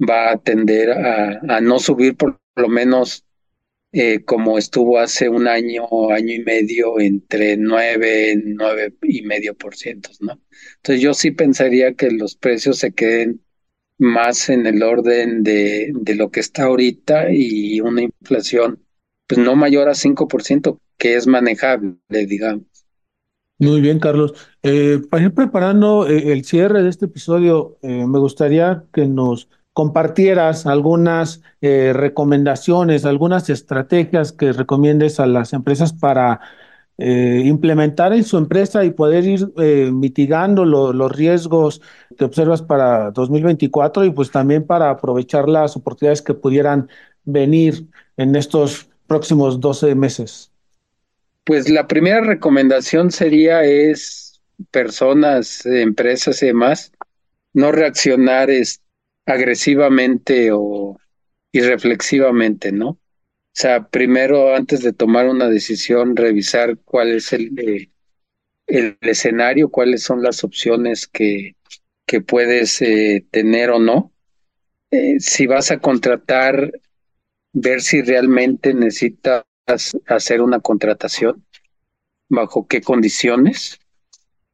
va 0.00 0.32
a 0.32 0.38
tender 0.38 0.90
a, 0.92 1.40
a 1.56 1.60
no 1.60 1.78
subir 1.80 2.16
por 2.16 2.40
lo 2.56 2.68
menos 2.68 3.24
eh, 3.92 4.24
como 4.24 4.58
estuvo 4.58 4.98
hace 4.98 5.28
un 5.28 5.48
año, 5.48 5.86
año 6.10 6.34
y 6.34 6.40
medio, 6.44 7.00
entre 7.00 7.56
9, 7.56 8.42
9 8.44 8.94
y 9.02 9.22
medio 9.22 9.56
por 9.56 9.76
ciento, 9.76 10.10
¿no? 10.20 10.40
Entonces 10.76 11.02
yo 11.02 11.14
sí 11.14 11.30
pensaría 11.30 11.94
que 11.94 12.10
los 12.10 12.36
precios 12.36 12.78
se 12.78 12.92
queden 12.92 13.42
más 13.98 14.48
en 14.48 14.66
el 14.66 14.82
orden 14.82 15.42
de, 15.42 15.92
de 15.94 16.14
lo 16.14 16.30
que 16.30 16.40
está 16.40 16.64
ahorita 16.64 17.30
y 17.30 17.80
una 17.80 18.02
inflación 18.02 18.82
pues 19.26 19.38
no 19.38 19.56
mayor 19.56 19.88
a 19.88 19.94
5%, 19.94 20.78
que 20.96 21.16
es 21.16 21.26
manejable, 21.26 21.98
digamos. 22.08 22.64
Muy 23.58 23.80
bien, 23.80 23.98
Carlos. 23.98 24.32
Eh, 24.62 25.00
para 25.10 25.24
ir 25.24 25.34
preparando 25.34 26.08
eh, 26.08 26.32
el 26.32 26.44
cierre 26.44 26.82
de 26.82 26.88
este 26.88 27.06
episodio, 27.06 27.76
me 27.82 28.18
gustaría 28.18 28.84
que 28.92 29.06
nos 29.06 29.48
compartieras 29.78 30.66
algunas 30.66 31.40
eh, 31.60 31.92
recomendaciones, 31.94 33.04
algunas 33.04 33.48
estrategias 33.48 34.32
que 34.32 34.52
recomiendes 34.52 35.20
a 35.20 35.26
las 35.26 35.52
empresas 35.52 35.92
para 35.92 36.40
eh, 36.98 37.42
implementar 37.44 38.12
en 38.12 38.24
su 38.24 38.36
empresa 38.36 38.84
y 38.84 38.90
poder 38.90 39.24
ir 39.24 39.52
eh, 39.58 39.90
mitigando 39.92 40.64
los 40.64 41.12
riesgos 41.12 41.80
que 42.16 42.24
observas 42.24 42.60
para 42.62 43.10
2024 43.12 44.04
y 44.04 44.10
pues 44.10 44.30
también 44.30 44.66
para 44.66 44.90
aprovechar 44.90 45.48
las 45.48 45.76
oportunidades 45.76 46.22
que 46.22 46.34
pudieran 46.34 46.88
venir 47.24 47.86
en 48.16 48.34
estos 48.34 48.90
próximos 49.06 49.60
12 49.60 49.94
meses. 49.94 50.50
Pues 51.44 51.68
la 51.70 51.86
primera 51.86 52.20
recomendación 52.20 53.10
sería 53.10 53.64
es 53.64 54.40
personas, 54.70 55.64
empresas 55.64 56.42
y 56.42 56.46
demás, 56.46 56.92
no 57.54 57.72
reaccionar 57.72 58.50
este 58.50 58.88
agresivamente 59.28 60.50
o 60.52 60.98
irreflexivamente, 61.52 62.72
¿no? 62.72 62.98
O 63.58 63.60
sea, 63.60 63.88
primero, 63.88 64.54
antes 64.54 64.84
de 64.84 64.92
tomar 64.92 65.26
una 65.28 65.48
decisión, 65.48 66.14
revisar 66.14 66.78
cuál 66.84 67.10
es 67.10 67.32
el, 67.32 67.58
eh, 67.58 67.90
el 68.68 68.96
escenario, 69.00 69.68
cuáles 69.68 70.04
son 70.04 70.22
las 70.22 70.44
opciones 70.44 71.08
que, 71.08 71.56
que 72.06 72.20
puedes 72.20 72.80
eh, 72.82 73.26
tener 73.32 73.70
o 73.70 73.80
no. 73.80 74.12
Eh, 74.92 75.18
si 75.18 75.48
vas 75.48 75.72
a 75.72 75.80
contratar, 75.80 76.70
ver 77.52 77.80
si 77.82 78.00
realmente 78.00 78.74
necesitas 78.74 79.42
hacer 80.06 80.40
una 80.40 80.60
contratación, 80.60 81.44
bajo 82.28 82.68
qué 82.68 82.80
condiciones, 82.80 83.80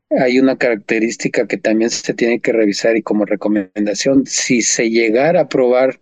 hay 0.08 0.38
una 0.38 0.56
característica 0.56 1.46
que 1.46 1.58
también 1.58 1.90
se 1.90 2.14
tiene 2.14 2.40
que 2.40 2.54
revisar 2.54 2.96
y 2.96 3.02
como 3.02 3.26
recomendación, 3.26 4.24
si 4.24 4.62
se 4.62 4.88
llegara 4.88 5.42
a 5.42 5.48
probar, 5.50 6.00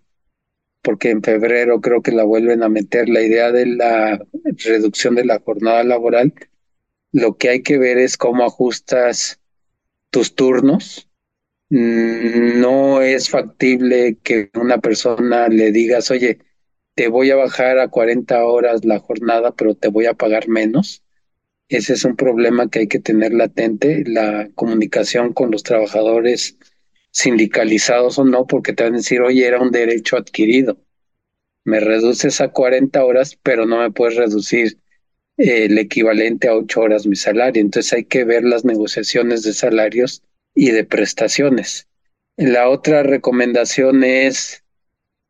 porque 0.83 1.11
en 1.11 1.23
febrero 1.23 1.81
creo 1.81 2.03
que 2.03 2.13
la 2.13 2.25
vuelven 2.25 2.63
a 2.63 2.69
meter, 2.69 3.09
la 3.09 3.23
idea 3.23 3.53
de 3.53 3.67
la 3.67 4.25
reducción 4.45 5.15
de 5.15 5.25
la 5.25 5.41
jornada 5.41 5.85
laboral, 5.85 6.35
lo 7.13 7.37
que 7.37 7.51
hay 7.51 7.63
que 7.63 7.79
ver 7.79 7.99
es 7.99 8.17
cómo 8.17 8.45
ajustas 8.45 9.41
tus 10.11 10.35
turnos. 10.35 11.09
Mm, 11.71 12.61
no 12.61 13.01
es 13.01 13.31
factible 13.31 14.19
que 14.23 14.51
una 14.55 14.79
persona 14.79 15.49
le 15.49 15.73
digas, 15.73 16.11
oye, 16.11 16.39
te 16.95 17.09
voy 17.09 17.31
a 17.31 17.37
bajar 17.37 17.79
a 17.79 17.89
40 17.89 18.45
horas 18.45 18.85
la 18.85 18.99
jornada, 18.99 19.53
pero 19.53 19.75
te 19.75 19.89
voy 19.89 20.07
a 20.07 20.15
pagar 20.15 20.49
menos 20.49 21.03
ese 21.77 21.95
es 21.95 22.05
un 22.05 22.17
problema 22.17 22.69
que 22.69 22.81
hay 22.81 22.87
que 22.87 22.99
tener 22.99 23.33
latente, 23.33 24.05
la 24.07 24.51
comunicación 24.55 25.33
con 25.33 25.51
los 25.51 25.63
trabajadores 25.63 26.59
sindicalizados 27.13 28.19
o 28.19 28.25
no, 28.25 28.47
porque 28.47 28.73
te 28.73 28.83
van 28.83 28.95
a 28.95 28.97
decir, 28.97 29.21
oye, 29.21 29.47
era 29.47 29.61
un 29.61 29.71
derecho 29.71 30.17
adquirido. 30.17 30.79
Me 31.65 31.79
reduces 31.79 32.41
a 32.41 32.49
40 32.49 33.05
horas, 33.05 33.39
pero 33.43 33.67
no 33.67 33.79
me 33.79 33.93
puedes 33.93 34.17
reducir 34.17 34.79
eh, 35.37 35.67
el 35.67 35.79
equivalente 35.79 36.49
a 36.49 36.57
8 36.57 36.81
horas 36.81 37.07
mi 37.07 37.15
salario. 37.15 37.61
Entonces 37.61 37.93
hay 37.93 38.05
que 38.05 38.25
ver 38.25 38.43
las 38.45 38.65
negociaciones 38.65 39.45
de 39.45 39.53
salarios 39.53 40.23
y 40.55 40.71
de 40.71 40.85
prestaciones. 40.85 41.87
La 42.37 42.69
otra 42.69 43.03
recomendación 43.03 44.03
es, 44.05 44.65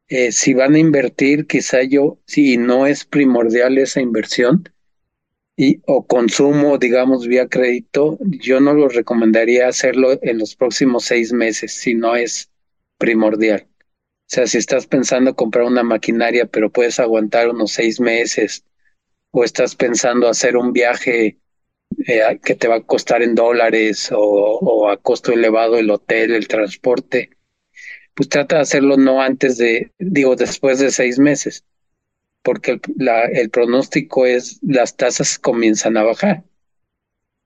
eh, 0.09 0.33
si 0.33 0.55
van 0.55 0.75
a 0.75 0.79
invertir, 0.79 1.47
quizá 1.47 1.83
yo, 1.83 2.18
si 2.27 2.57
no 2.57 2.87
es 2.87 3.05
primordial 3.05 3.77
esa 3.77 4.01
inversión, 4.01 4.72
y, 5.57 5.83
o 5.87 6.07
consumo, 6.07 6.79
digamos, 6.79 7.27
vía 7.27 7.49
crédito, 7.49 8.19
yo 8.21 8.61
no 8.61 8.75
lo 8.75 8.88
recomendaría 8.88 9.69
hacerlo 9.69 10.19
en 10.23 10.38
los 10.38 10.57
próximos 10.57 11.05
seis 11.05 11.33
meses 11.33 11.73
si 11.73 11.95
no 11.95 12.17
es 12.17 12.51
primordial. 12.99 13.69
O 13.69 14.35
sea, 14.35 14.47
si 14.47 14.59
estás 14.59 14.87
pensando 14.87 15.37
comprar 15.37 15.65
una 15.67 15.83
maquinaria, 15.83 16.47
pero 16.47 16.71
puedes 16.71 16.99
aguantar 17.01 17.51
unos 17.51 17.73
seis 17.73 18.01
meses, 18.01 18.65
o 19.31 19.45
estás 19.45 19.75
pensando 19.77 20.29
hacer 20.29 20.57
un 20.57 20.73
viaje 20.73 21.38
eh, 22.07 22.41
que 22.43 22.55
te 22.55 22.69
va 22.69 22.77
a 22.77 22.83
costar 22.83 23.23
en 23.23 23.35
dólares 23.35 24.11
o, 24.12 24.19
o 24.19 24.88
a 24.88 24.97
costo 24.97 25.33
elevado 25.33 25.77
el 25.79 25.91
hotel, 25.91 26.35
el 26.35 26.49
transporte, 26.49 27.31
pues 28.15 28.29
trata 28.29 28.57
de 28.57 28.62
hacerlo 28.62 28.97
no 28.97 29.21
antes 29.23 29.59
de, 29.59 29.93
digo, 29.99 30.37
después 30.37 30.79
de 30.79 30.91
seis 30.91 31.19
meses 31.19 31.65
porque 32.42 32.72
el, 32.72 32.81
la, 32.96 33.24
el 33.24 33.50
pronóstico 33.50 34.26
es 34.26 34.59
las 34.62 34.96
tasas 34.96 35.38
comienzan 35.38 35.96
a 35.96 36.02
bajar 36.02 36.44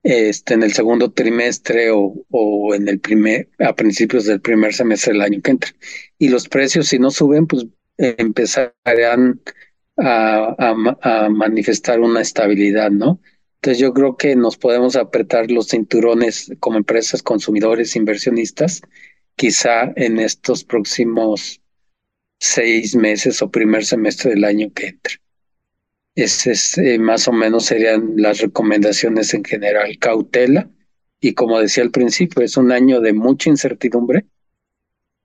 este, 0.03 0.53
en 0.53 0.63
el 0.63 0.73
segundo 0.73 1.11
trimestre 1.11 1.91
o, 1.91 2.25
o 2.29 2.73
en 2.73 2.87
el 2.87 2.99
primer, 2.99 3.49
a 3.59 3.75
principios 3.75 4.25
del 4.25 4.39
primer 4.39 4.73
semestre 4.73 5.13
del 5.13 5.21
año 5.21 5.41
que 5.41 5.51
entra. 5.51 5.71
Y 6.17 6.29
los 6.29 6.47
precios, 6.47 6.87
si 6.87 6.99
no 6.99 7.11
suben, 7.11 7.45
pues 7.47 7.65
empezarán 7.97 9.41
a, 9.97 10.75
manifestar 11.29 11.99
una 11.99 12.21
estabilidad, 12.21 12.91
¿no? 12.91 13.19
Entonces 13.55 13.79
yo 13.79 13.93
creo 13.93 14.15
que 14.15 14.35
nos 14.35 14.55
podemos 14.57 14.95
apretar 14.95 15.49
los 15.51 15.69
cinturones 15.69 16.53
como 16.59 16.77
empresas, 16.77 17.23
consumidores, 17.23 17.95
inversionistas, 17.95 18.81
quizá 19.35 19.91
en 19.95 20.19
estos 20.19 20.63
próximos 20.63 21.61
seis 22.39 22.95
meses 22.95 23.41
o 23.41 23.51
primer 23.51 23.85
semestre 23.85 24.31
del 24.31 24.43
año 24.43 24.71
que 24.73 24.87
entre. 24.87 25.15
Ese 26.15 26.51
es, 26.51 26.77
eh, 26.77 26.97
más 26.97 27.27
o 27.27 27.31
menos 27.31 27.65
serían 27.65 28.13
las 28.15 28.39
recomendaciones 28.39 29.33
en 29.33 29.43
general. 29.43 29.97
Cautela 29.99 30.69
y 31.19 31.33
como 31.33 31.59
decía 31.59 31.83
al 31.83 31.91
principio, 31.91 32.43
es 32.43 32.57
un 32.57 32.71
año 32.71 33.01
de 33.01 33.13
mucha 33.13 33.49
incertidumbre, 33.49 34.25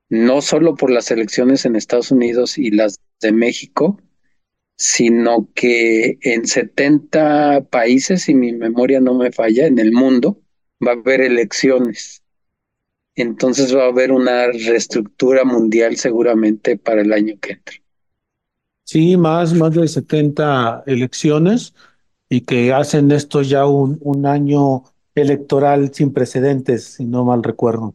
no 0.08 0.42
solo 0.42 0.74
por 0.74 0.90
las 0.90 1.10
elecciones 1.10 1.64
en 1.64 1.76
Estados 1.76 2.10
Unidos 2.10 2.58
y 2.58 2.70
las 2.70 2.98
de 3.20 3.32
México, 3.32 4.00
sino 4.76 5.50
que 5.54 6.18
en 6.22 6.46
70 6.46 7.68
países, 7.70 8.22
si 8.22 8.34
mi 8.34 8.52
memoria 8.52 9.00
no 9.00 9.14
me 9.14 9.32
falla, 9.32 9.66
en 9.66 9.78
el 9.78 9.92
mundo 9.92 10.42
va 10.84 10.92
a 10.92 10.94
haber 10.94 11.20
elecciones 11.20 12.21
entonces 13.14 13.74
va 13.74 13.84
a 13.84 13.88
haber 13.88 14.12
una 14.12 14.46
reestructura 14.46 15.44
mundial 15.44 15.96
seguramente 15.96 16.76
para 16.76 17.02
el 17.02 17.12
año 17.12 17.34
que 17.40 17.52
entra. 17.52 17.76
Sí, 18.84 19.16
más, 19.16 19.54
más 19.54 19.74
de 19.74 19.88
70 19.88 20.82
elecciones 20.86 21.74
y 22.28 22.42
que 22.42 22.72
hacen 22.72 23.10
esto 23.10 23.42
ya 23.42 23.66
un, 23.66 23.98
un 24.02 24.26
año 24.26 24.84
electoral 25.14 25.92
sin 25.94 26.12
precedentes, 26.12 26.84
si 26.84 27.04
no 27.04 27.24
mal 27.24 27.42
recuerdo. 27.42 27.94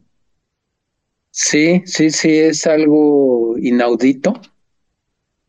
Sí, 1.30 1.82
sí, 1.86 2.10
sí, 2.10 2.30
es 2.38 2.66
algo 2.66 3.56
inaudito 3.58 4.34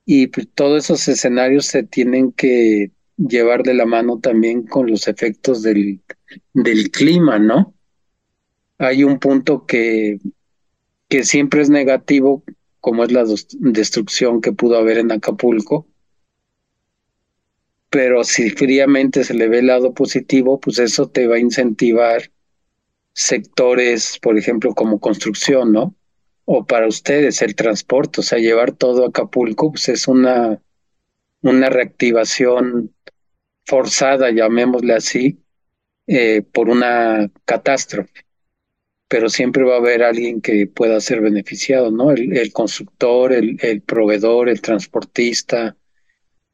y 0.05 0.27
pues, 0.27 0.47
todos 0.53 0.85
esos 0.85 1.07
escenarios 1.07 1.65
se 1.65 1.83
tienen 1.83 2.31
que 2.31 2.91
llevar 3.17 3.63
de 3.63 3.73
la 3.73 3.85
mano 3.85 4.19
también 4.19 4.63
con 4.65 4.89
los 4.89 5.07
efectos 5.07 5.61
del, 5.61 6.01
del 6.53 6.89
clima, 6.91 7.37
¿no? 7.39 7.75
Hay 8.79 9.03
un 9.03 9.19
punto 9.19 9.65
que, 9.65 10.19
que 11.07 11.23
siempre 11.23 11.61
es 11.61 11.69
negativo, 11.69 12.43
como 12.79 13.03
es 13.03 13.11
la 13.11 13.25
destrucción 13.59 14.41
que 14.41 14.53
pudo 14.53 14.77
haber 14.77 14.97
en 14.97 15.11
Acapulco, 15.11 15.85
pero 17.89 18.23
si 18.23 18.49
fríamente 18.51 19.23
se 19.23 19.33
le 19.33 19.47
ve 19.47 19.59
el 19.59 19.67
lado 19.67 19.93
positivo, 19.93 20.59
pues 20.59 20.79
eso 20.79 21.09
te 21.09 21.27
va 21.27 21.35
a 21.35 21.39
incentivar 21.39 22.31
sectores, 23.13 24.19
por 24.19 24.37
ejemplo, 24.37 24.73
como 24.73 24.99
construcción, 24.99 25.73
¿no? 25.73 25.95
O 26.45 26.65
para 26.65 26.87
ustedes 26.87 27.41
el 27.41 27.55
transporte, 27.55 28.21
o 28.21 28.23
sea, 28.23 28.39
llevar 28.39 28.71
todo 28.71 29.03
a 29.03 29.09
Acapulco, 29.09 29.71
pues 29.71 29.89
es 29.89 30.07
una, 30.07 30.61
una 31.41 31.69
reactivación 31.69 32.93
forzada, 33.65 34.31
llamémosle 34.31 34.93
así, 34.93 35.43
eh, 36.07 36.43
por 36.43 36.69
una 36.69 37.29
catástrofe. 37.45 38.28
Pero 39.09 39.27
siempre 39.27 39.63
va 39.63 39.75
a 39.75 39.79
haber 39.79 40.03
alguien 40.03 40.39
que 40.39 40.67
pueda 40.67 41.01
ser 41.01 41.19
beneficiado, 41.19 41.91
¿no? 41.91 42.11
El, 42.11 42.53
constructor, 42.53 43.33
el, 43.33 43.81
proveedor, 43.81 44.47
el 44.47 44.61
transportista, 44.61 45.75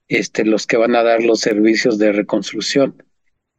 este, 0.08 0.46
los 0.46 0.66
que 0.66 0.78
van 0.78 0.96
a 0.96 1.04
dar 1.04 1.22
los 1.22 1.42
servicios 1.42 2.00
de 2.00 2.12
reconstrucción. 2.14 3.04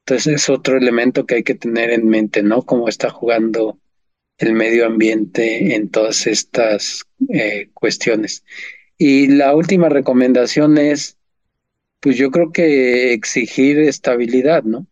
Entonces 0.00 0.34
es 0.34 0.48
otro 0.48 0.76
elemento 0.76 1.26
que 1.26 1.36
hay 1.36 1.42
que 1.44 1.54
tener 1.54 1.90
en 1.90 2.08
mente, 2.08 2.42
¿no? 2.42 2.62
Cómo 2.62 2.88
está 2.88 3.10
jugando 3.10 3.78
el 4.38 4.52
medio 4.52 4.86
ambiente 4.86 5.74
en 5.74 5.90
todas 5.90 6.26
estas 6.26 7.04
eh, 7.28 7.70
cuestiones. 7.74 8.44
Y 8.98 9.28
la 9.28 9.54
última 9.54 9.88
recomendación 9.88 10.78
es, 10.78 11.18
pues 12.00 12.16
yo 12.16 12.30
creo 12.30 12.52
que 12.52 13.12
exigir 13.12 13.78
estabilidad, 13.78 14.62
¿no? 14.62 14.86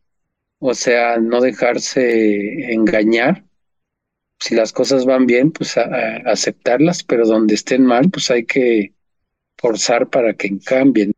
O 0.59 0.75
sea, 0.75 1.19
no 1.19 1.41
dejarse 1.41 2.73
engañar. 2.73 3.45
Si 4.45 4.55
las 4.55 4.75
cosas 4.75 5.07
van 5.07 5.25
bien, 5.25 5.53
pues 5.53 5.75
aceptarlas, 5.79 7.03
pero 7.03 7.27
donde 7.27 7.55
estén 7.55 7.83
mal, 7.83 8.11
pues 8.11 8.31
hay 8.31 8.45
que 8.45 8.93
forzar 9.57 10.11
para 10.11 10.35
que 10.35 10.59
cambien 10.59 11.13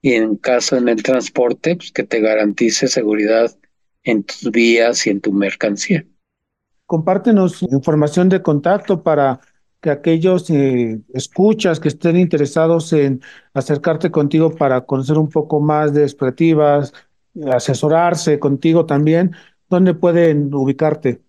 y 0.00 0.12
en 0.12 0.36
caso 0.36 0.76
en 0.76 0.88
el 0.88 1.02
transporte, 1.02 1.74
pues 1.74 1.90
que 1.90 2.04
te 2.04 2.20
garantice 2.20 2.86
seguridad 2.86 3.50
en 4.04 4.22
tus 4.22 4.52
vías 4.52 5.04
y 5.04 5.10
en 5.10 5.20
tu 5.20 5.32
mercancía. 5.32 6.06
Compártenos 6.86 7.60
información 7.62 8.28
de 8.28 8.40
contacto 8.40 9.02
para 9.02 9.40
que 9.80 9.90
aquellos 9.90 10.48
eh, 10.50 11.00
escuchas 11.12 11.80
que 11.80 11.88
estén 11.88 12.16
interesados 12.16 12.92
en 12.92 13.20
acercarte 13.52 14.12
contigo 14.12 14.54
para 14.54 14.82
conocer 14.82 15.18
un 15.18 15.28
poco 15.28 15.58
más 15.60 15.92
de 15.92 16.04
expectativas, 16.04 16.92
asesorarse 17.50 18.38
contigo 18.38 18.86
también, 18.86 19.32
¿dónde 19.68 19.94
pueden 19.94 20.54
ubicarte? 20.54 21.24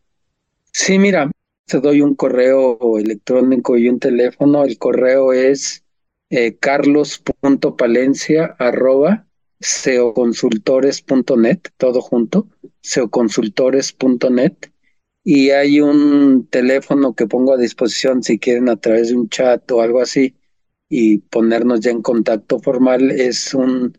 Sí, 0.77 0.99
mira, 0.99 1.31
te 1.65 1.79
doy 1.79 2.01
un 2.01 2.15
correo 2.15 2.99
electrónico 2.99 3.77
y 3.77 3.87
un 3.87 3.97
teléfono. 3.97 4.65
El 4.65 4.77
correo 4.77 5.31
es 5.31 5.85
eh, 6.29 6.57
carlos.palencia 6.57 8.57
arroba 8.59 9.25
seoconsultores.net, 9.61 11.59
todo 11.77 12.01
junto, 12.01 12.49
seoconsultores.net. 12.81 14.53
Y 15.23 15.51
hay 15.51 15.79
un 15.79 16.45
teléfono 16.47 17.15
que 17.15 17.25
pongo 17.25 17.53
a 17.53 17.57
disposición 17.57 18.21
si 18.21 18.37
quieren 18.37 18.67
a 18.67 18.75
través 18.75 19.07
de 19.09 19.15
un 19.15 19.29
chat 19.29 19.71
o 19.71 19.81
algo 19.81 20.01
así 20.01 20.35
y 20.89 21.19
ponernos 21.19 21.79
ya 21.79 21.91
en 21.91 22.01
contacto 22.01 22.59
formal. 22.59 23.11
Es 23.11 23.53
un, 23.53 23.97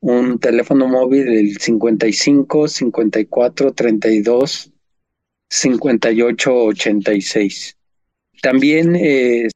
un 0.00 0.38
teléfono 0.38 0.88
móvil, 0.88 1.28
el 1.28 1.58
55 1.58 2.68
54 2.68 3.74
32 3.74 4.72
58 5.48 6.54
86. 6.54 7.76
También 8.42 8.96
eh, 8.96 9.48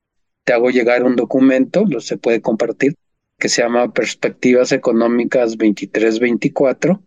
te 0.44 0.52
hago 0.52 0.70
llegar 0.70 1.04
un 1.04 1.16
documento, 1.16 1.84
lo 1.86 2.00
se 2.00 2.16
puede 2.16 2.40
compartir, 2.40 2.94
que 3.38 3.48
se 3.48 3.62
llama 3.62 3.92
Perspectivas 3.92 4.72
Económicas 4.72 5.58
23-24 5.58 7.00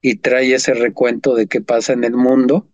y 0.00 0.16
trae 0.16 0.54
ese 0.54 0.74
recuento 0.74 1.34
de 1.34 1.46
qué 1.46 1.60
pasa 1.60 1.92
en 1.92 2.04
el 2.04 2.14
mundo, 2.14 2.68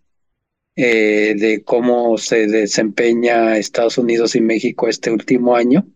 eh, 0.75 1.35
de 1.37 1.63
cómo 1.63 2.17
se 2.17 2.47
desempeña 2.47 3.57
Estados 3.57 3.97
Unidos 3.97 4.35
y 4.35 4.41
México 4.41 4.87
este 4.87 5.11
último 5.11 5.55
año 5.55 5.87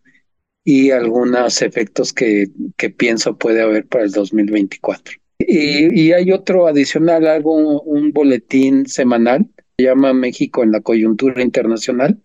y 0.64 0.90
algunos 0.90 1.60
efectos 1.62 2.12
que, 2.12 2.48
que 2.76 2.90
pienso 2.90 3.36
puede 3.36 3.62
haber 3.62 3.86
para 3.86 4.04
el 4.04 4.12
2024. 4.12 5.16
Y, 5.38 6.00
y 6.00 6.12
hay 6.12 6.32
otro 6.32 6.66
adicional, 6.66 7.26
algo, 7.26 7.82
un 7.82 8.12
boletín 8.12 8.86
semanal, 8.86 9.46
se 9.46 9.53
llama 9.78 10.12
México 10.12 10.62
en 10.62 10.72
la 10.72 10.80
coyuntura 10.80 11.42
internacional, 11.42 12.20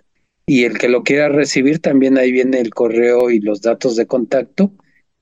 y 0.46 0.64
el 0.64 0.78
que 0.78 0.90
lo 0.90 1.04
quiera 1.04 1.30
recibir 1.30 1.80
también 1.80 2.18
ahí 2.18 2.32
viene 2.32 2.60
el 2.60 2.72
correo 2.72 3.30
y 3.30 3.40
los 3.40 3.62
datos 3.62 3.96
de 3.96 4.08
contacto 4.08 4.72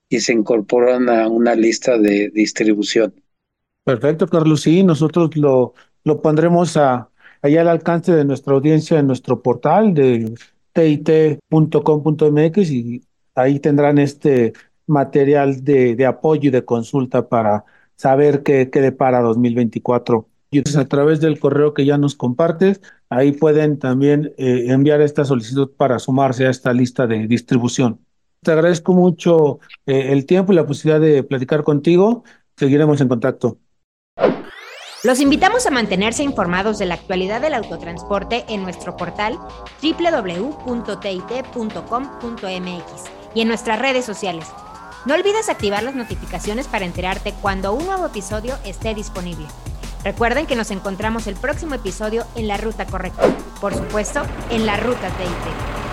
y 0.09 0.21
se 0.21 0.31
incorporan 0.31 1.09
a 1.09 1.27
una 1.27 1.53
lista 1.53 1.97
de 1.97 2.29
distribución. 2.29 3.13
Perfecto, 3.83 4.27
Carlos. 4.27 4.61
Sí, 4.61 4.83
nosotros 4.83 5.35
lo, 5.35 5.73
lo 6.05 6.21
pondremos 6.21 6.77
a, 6.77 7.09
allá 7.41 7.61
al 7.61 7.67
alcance 7.67 8.13
de 8.13 8.23
nuestra 8.23 8.53
audiencia 8.53 8.99
en 8.99 9.07
nuestro 9.07 9.41
portal 9.41 9.93
de 9.93 10.33
tit.com.mx 10.71 12.57
y 12.71 13.03
ahí 13.35 13.59
tendrán 13.59 13.97
este 13.97 14.53
material 14.85 15.63
de, 15.63 15.95
de 15.95 16.05
apoyo 16.05 16.47
y 16.47 16.51
de 16.51 16.63
consulta 16.63 17.27
para 17.27 17.65
saber 17.97 18.43
qué, 18.43 18.69
qué 18.69 18.79
depara 18.79 19.19
2024 19.19 20.25
y 20.25 20.36
a 20.77 20.85
través 20.85 21.19
del 21.19 21.39
correo 21.39 21.73
que 21.73 21.85
ya 21.85 21.97
nos 21.97 22.15
compartes, 22.15 22.81
ahí 23.09 23.31
pueden 23.31 23.79
también 23.79 24.33
eh, 24.37 24.65
enviar 24.67 25.01
esta 25.01 25.25
solicitud 25.25 25.71
para 25.75 25.99
sumarse 25.99 26.47
a 26.47 26.49
esta 26.49 26.73
lista 26.73 27.07
de 27.07 27.27
distribución. 27.27 27.99
Te 28.41 28.51
agradezco 28.51 28.93
mucho 28.93 29.59
eh, 29.85 30.11
el 30.11 30.25
tiempo 30.25 30.53
y 30.53 30.55
la 30.55 30.65
posibilidad 30.65 31.01
de 31.01 31.23
platicar 31.23 31.63
contigo. 31.63 32.23
Seguiremos 32.55 33.01
en 33.01 33.07
contacto. 33.07 33.57
Los 35.03 35.19
invitamos 35.19 35.67
a 35.67 35.71
mantenerse 35.71 36.23
informados 36.23 36.79
de 36.79 36.85
la 36.85 36.95
actualidad 36.95 37.39
del 37.39 37.53
autotransporte 37.53 38.45
en 38.49 38.63
nuestro 38.63 38.97
portal 38.97 39.37
www.tit.com.mx 39.81 40.63
y 43.35 43.41
en 43.41 43.47
nuestras 43.47 43.79
redes 43.79 44.05
sociales. 44.05 44.47
No 45.05 45.13
olvides 45.13 45.49
activar 45.49 45.83
las 45.83 45.95
notificaciones 45.95 46.67
para 46.67 46.85
enterarte 46.85 47.33
cuando 47.41 47.73
un 47.73 47.85
nuevo 47.85 48.07
episodio 48.07 48.55
esté 48.65 48.95
disponible. 48.95 49.45
Recuerden 50.07 50.45
que 50.45 50.55
nos 50.55 50.71
encontramos 50.71 51.27
el 51.27 51.35
próximo 51.35 51.75
episodio 51.75 52.25
en 52.35 52.47
la 52.47 52.55
ruta 52.55 52.85
correcta, 52.85 53.23
por 53.59 53.73
supuesto, 53.75 54.21
en 54.49 54.65
la 54.65 54.77
ruta 54.77 55.09
TIT. 55.09 55.86